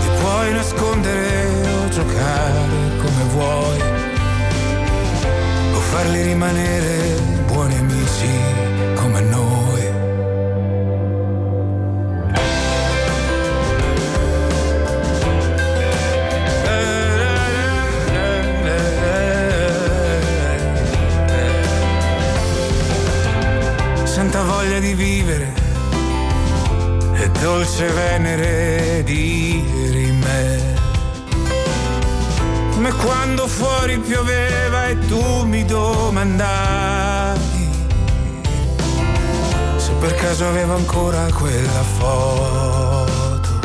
[0.00, 1.46] Ti puoi nascondere
[1.84, 2.60] o giocare
[2.98, 3.80] come vuoi,
[5.74, 8.30] o farli rimanere buoni amici
[8.94, 9.67] come noi.
[24.38, 25.52] Santa voglia di vivere
[27.14, 30.76] e dolce venere di me.
[32.70, 37.40] Come quando fuori pioveva e tu mi domandavi
[39.76, 43.60] se per caso avevo ancora quella foto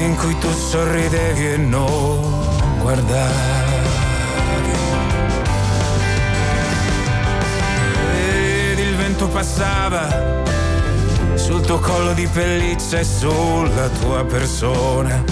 [0.00, 2.44] in cui tu sorridevi e non
[2.80, 3.49] guardavi.
[9.30, 10.42] Passava
[11.34, 15.22] sul tuo collo di pelliccia e sulla tua persona.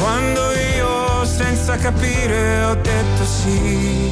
[0.00, 0.40] Quando
[0.76, 4.10] io senza capire ho detto sì,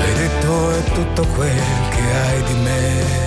[0.00, 3.20] hai detto è tutto quel che hai di me.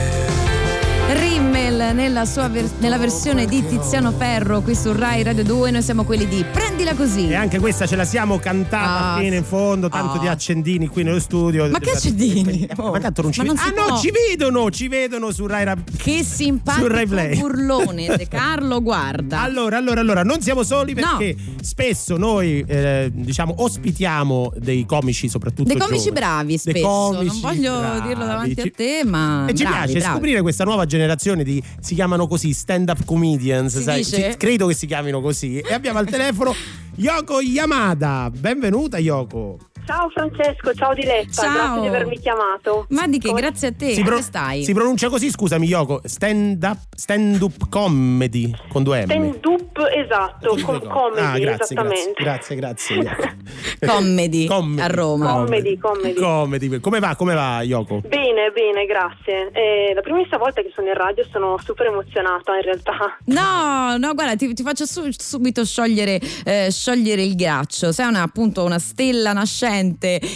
[1.08, 5.84] Rimmel nella, sua ver- nella versione di Tiziano Ferro qui su Rai Radio 2 noi
[5.84, 6.44] siamo quelli di
[6.76, 10.20] Prendila così E anche questa ce la siamo cantata Ah, fino in fondo, tanto ah.
[10.20, 11.70] di accendini qui nello studio.
[11.70, 12.68] Ma che accendini?
[12.76, 13.60] Ma tanto non ci vedono.
[13.62, 13.98] Ah no, può.
[13.98, 17.36] ci vedono, ci vedono su Rai Rap- che Sul Rai Play.
[17.36, 21.18] simpatico burlone De Carlo guarda Allora, allora, allora, non siamo soli No.
[21.18, 26.20] perché spesso noi, eh, diciamo, ospitiamo dei comici, soprattutto dei comici giovani.
[26.26, 28.08] bravi Dei spesso comici non voglio bravi.
[28.08, 30.14] dirlo davanti Ci- a te ma E ci bravi, piace bravi.
[30.14, 34.04] scoprire questa nuova generazione di si chiamano così stand up comedians, Si sai?
[34.04, 35.60] Ci- credo che si chiamino così.
[35.60, 36.54] E abbiamo al telefono
[36.98, 38.30] Yoko Yamada.
[38.32, 39.60] Benvenuta Yoko.
[39.86, 41.54] Ciao Francesco, ciao Diletta, Ciao.
[41.54, 42.86] grazie di avermi chiamato.
[42.90, 44.64] ma di che Come- grazie a te si, pro- come stai?
[44.64, 49.04] si pronuncia così, scusami Yoko, stand up stand up comedy con due M.
[49.06, 52.24] Stand up, esatto, Con comedy, ah, grazie, esattamente.
[52.24, 53.38] Grazie, grazie, grazie.
[53.86, 54.82] Comedy, Comedy.
[54.82, 56.14] a Roma Comedy, comedy.
[56.20, 56.80] Comedy.
[56.80, 57.16] Come va?
[57.16, 58.02] Come va Yoko?
[58.08, 59.52] Bene, bene, grazie.
[59.52, 63.18] È la primissima volta che sono in radio sono super emozionata in realtà.
[63.26, 67.92] No, no, guarda, ti, ti faccio su- subito sciogliere, eh, sciogliere il ghiaccio.
[67.92, 69.74] Sei una, appunto una stella nascente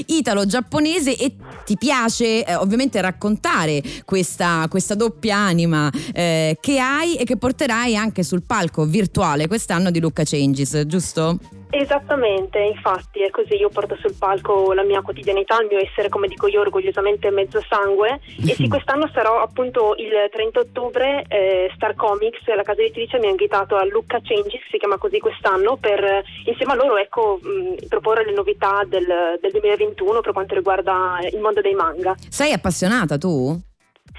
[0.05, 1.35] italo-giapponese e
[1.65, 7.95] ti piace eh, ovviamente raccontare questa, questa doppia anima eh, che hai e che porterai
[7.95, 11.58] anche sul palco virtuale quest'anno di Lucca Changes, giusto?
[11.71, 16.27] Esattamente, infatti è così, io porto sul palco la mia quotidianità, il mio essere, come
[16.27, 21.93] dico io, orgogliosamente mezzo sangue e sì, quest'anno sarò appunto il 30 ottobre, eh, Star
[21.93, 26.23] Comics, la casa editrice mi ha invitato a Lucca Changes, si chiama così quest'anno, per
[26.45, 31.39] insieme a loro ecco, mh, proporre le novità del, del 2021 per quanto riguarda il
[31.39, 32.15] mondo dei manga.
[32.29, 33.68] Sei appassionata tu?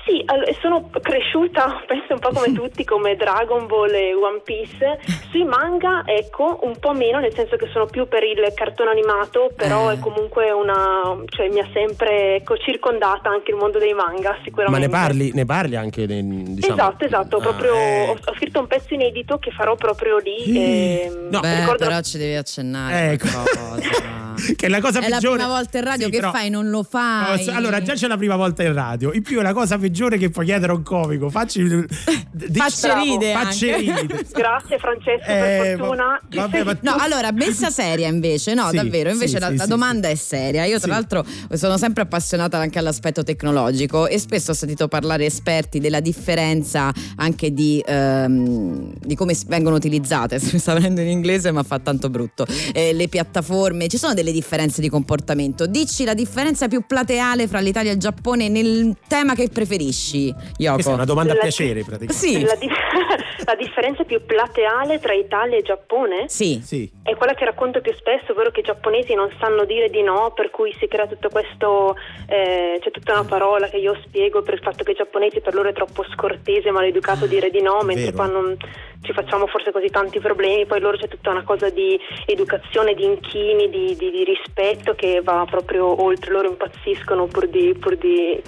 [0.04, 0.24] Sì,
[0.62, 4.98] sono cresciuta, penso un po' come tutti, come Dragon Ball e One Piece.
[5.30, 9.50] Sui manga, ecco, un po' meno, nel senso che sono più per il cartone animato,
[9.54, 9.94] però Eh.
[9.94, 11.16] è comunque una.
[11.26, 14.86] cioè mi ha sempre ecco, circondata anche il mondo dei manga, Ma sicuramente.
[14.86, 16.22] ne parli, ne parli anche ne-
[16.54, 16.74] diciamo.
[16.74, 18.10] Esatto, esatto, Ah, proprio ecco.
[18.12, 20.42] ho, ho scritto un pezzo inedito che farò proprio lì.
[20.44, 20.56] Sì.
[21.04, 21.40] ehm, No.
[21.40, 23.26] Beh, ricordo- però ci devi accennare Ecco.
[24.56, 25.36] che è la cosa È la peggiore.
[25.36, 27.48] prima volta in radio Sì, che però- fai, non lo fai.
[27.50, 29.12] Allora, già c'è la prima volta in radio.
[29.12, 29.88] In più è la cosa peggiore
[30.18, 31.28] che puoi chiedere a un comico.
[31.30, 31.66] Facci.
[31.68, 33.02] Facci Bravo.
[33.02, 34.00] ride Facci anche.
[34.00, 34.26] ride.
[34.32, 36.04] Grazie Francesco, Eh, per fortuna.
[36.30, 39.56] va- vabbè, ma- No, allora, messa seria invece, no, Sì, davvero, invece sì, la, sì,
[39.56, 40.64] la sì, domanda è seria.
[40.64, 40.88] Io tra Sì.
[40.88, 46.92] l'altro sono sempre appassionata anche all'aspetto tecnologico e spesso ho sentito parlare esperti della differenza
[47.16, 52.08] anche di, ehm, di come vengono utilizzate, mi sta venendo in inglese ma fa tanto
[52.10, 55.66] brutto, eh, le piattaforme, ci sono delle differenze di comportamento.
[55.66, 60.74] Dici la differenza più plateale fra l'Italia e il Giappone nel tema che preferisci, Yoko.
[60.74, 62.12] Questa è una domanda a piacere, praticamente.
[62.12, 62.68] Sì, La, di-
[63.46, 66.28] la differenza più plateale tra Italia e Giappone?
[66.28, 66.60] sì.
[66.62, 66.90] Sì.
[67.02, 70.32] È quella che racconto più spesso, ovvero che i giapponesi non sanno dire di no,
[70.34, 71.96] per cui si crea tutto questo,
[72.28, 75.54] eh, c'è tutta una parola che io spiego per il fatto che i giapponesi per
[75.54, 78.16] loro è troppo scortese e maleducato dire di no, mentre Vero.
[78.16, 78.56] qua non
[79.02, 83.04] ci facciamo forse così tanti problemi, poi loro c'è tutta una cosa di educazione, di
[83.04, 87.74] inchini, di, di- di rispetto che va proprio oltre, loro impazziscono pur di...
[87.78, 88.40] Pur di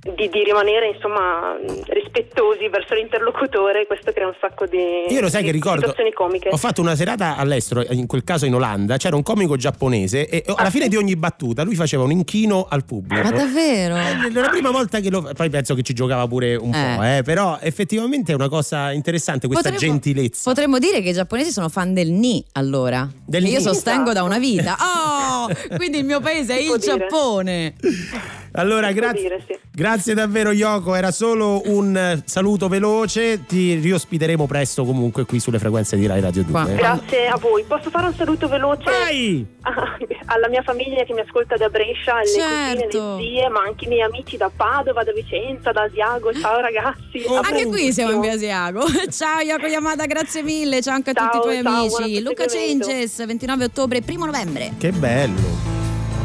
[0.00, 1.56] di, di rimanere insomma
[1.88, 5.80] rispettosi verso l'interlocutore questo crea un sacco di, Io lo sai di che ricordo.
[5.80, 8.96] situazioni comiche Ho fatto una serata all'estero, in quel caso in Olanda.
[8.96, 12.84] C'era un comico giapponese e alla fine di ogni battuta lui faceva un inchino al
[12.84, 13.22] pubblico.
[13.22, 13.96] Ma davvero?
[13.96, 16.94] È la prima volta che lo poi penso che ci giocava pure un Eh.
[16.96, 20.48] po', eh, però effettivamente è una cosa interessante questa Potremmo- gentilezza.
[20.50, 23.06] Potremmo dire che i giapponesi sono fan del Ni, allora.
[23.26, 23.62] Del che io Ni.
[23.62, 24.24] sostengo da Esatto.
[24.26, 24.76] una vita.
[25.40, 25.48] Oh!
[25.76, 27.74] Quindi il mio paese è il dire.
[28.52, 29.58] Allora, grazie, dire, sì.
[29.70, 35.58] grazie davvero Yoko, era solo un eh, saluto veloce, ti riospiteremo presto comunque qui sulle
[35.58, 36.50] frequenze di Rai Radio 2.
[36.52, 36.68] Qua.
[36.70, 36.74] eh.
[36.74, 37.62] Grazie a voi.
[37.64, 39.46] Posso fare un saluto veloce Vai!
[40.26, 43.16] alla mia famiglia che mi ascolta da Brescia, alle cugine, Certo.
[43.16, 46.32] le zie, ma anche i miei amici da Padova, da Vicenza, da Asiago.
[46.32, 47.22] Ciao ragazzi.
[47.26, 48.82] Oh, Anche qui siamo in via Asiago.
[49.10, 50.82] Ciao Yoko Yamada, grazie mille.
[50.82, 52.22] Ciao anche a tutti i Ciao, tuoi ciao, amici.
[52.22, 52.44] Luca.
[52.46, 54.72] Changes, 29 ottobre e 1 novembre.
[54.78, 55.40] Che bello,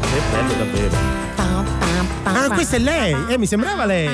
[0.00, 1.15] che bello davvero.
[2.44, 4.08] Ah, questa è lei, eh, mi sembrava lei.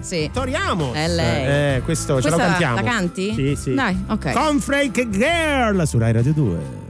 [0.00, 0.30] Sì.
[0.32, 0.94] Tori Amos.
[0.94, 1.76] È lei.
[1.76, 2.74] Eh, questo ce lo Questa cantiamo.
[2.76, 3.34] la canti?
[3.34, 3.74] Sì, sì.
[3.74, 4.32] Dai, ok.
[4.32, 6.82] Cornflake Girl su Rai Radio 2.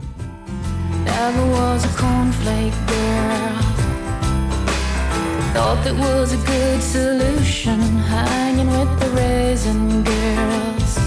[1.03, 3.63] Never was a cornflake girl.
[5.53, 7.79] Thought that was a good solution,
[8.09, 10.99] hanging with the raisin girls.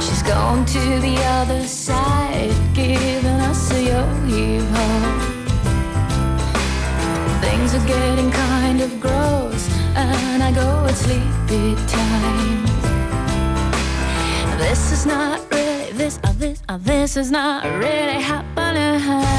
[0.00, 4.64] She's gone to the other side, giving us a yo-yo.
[7.66, 12.64] Things are getting kind of gross, and I go at sleepy time.
[14.56, 16.20] This is not really this.
[16.22, 16.62] Uh, this.
[16.68, 19.35] Uh, this is not really happening.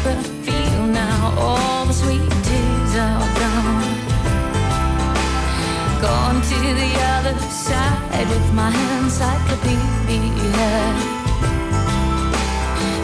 [0.00, 1.34] Cheaper feel now.
[1.38, 3.84] All the sweet tears are gone.
[6.00, 10.70] Gone to the other side with my encyclopedia.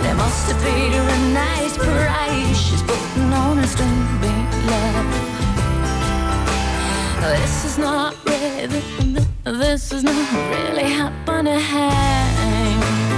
[0.03, 2.57] They must have paid her a nice price.
[2.57, 4.21] She's putting on a string
[4.71, 5.07] love.
[7.21, 8.83] This is not really,
[9.45, 13.16] this is not really happening.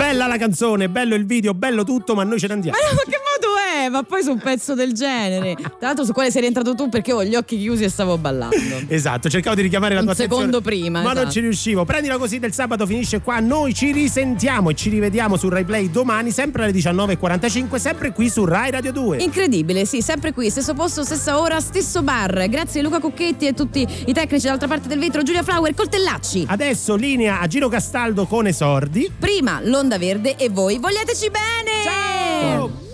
[0.00, 2.78] Bella la canzone, bello il video, bello tutto, ma noi ce ne andiamo.
[2.80, 3.69] Ma, ma che modo è?
[3.88, 5.54] Ma poi su un pezzo del genere.
[5.54, 8.56] Tra l'altro su quale sei rientrato tu perché ho gli occhi chiusi e stavo ballando.
[8.88, 10.42] Esatto, cercavo di richiamare la Un tua attenzione.
[10.44, 11.30] secondo prima, Ma non esatto.
[11.32, 11.84] ci riuscivo.
[11.84, 13.40] Prendila così del sabato finisce qua.
[13.40, 18.28] Noi ci risentiamo e ci rivediamo su Rai Play domani, sempre alle 19.45, sempre qui
[18.28, 19.18] su Rai Radio 2.
[19.22, 22.48] Incredibile, sì, sempre qui, stesso posto, stessa ora, stesso bar.
[22.48, 26.44] Grazie Luca Cucchetti e tutti i tecnici dall'altra parte del vetro, Giulia Flower, Coltellacci.
[26.48, 29.10] Adesso linea a Giro Castaldo con esordi.
[29.18, 32.89] Prima l'onda verde e voi vogliateci bene!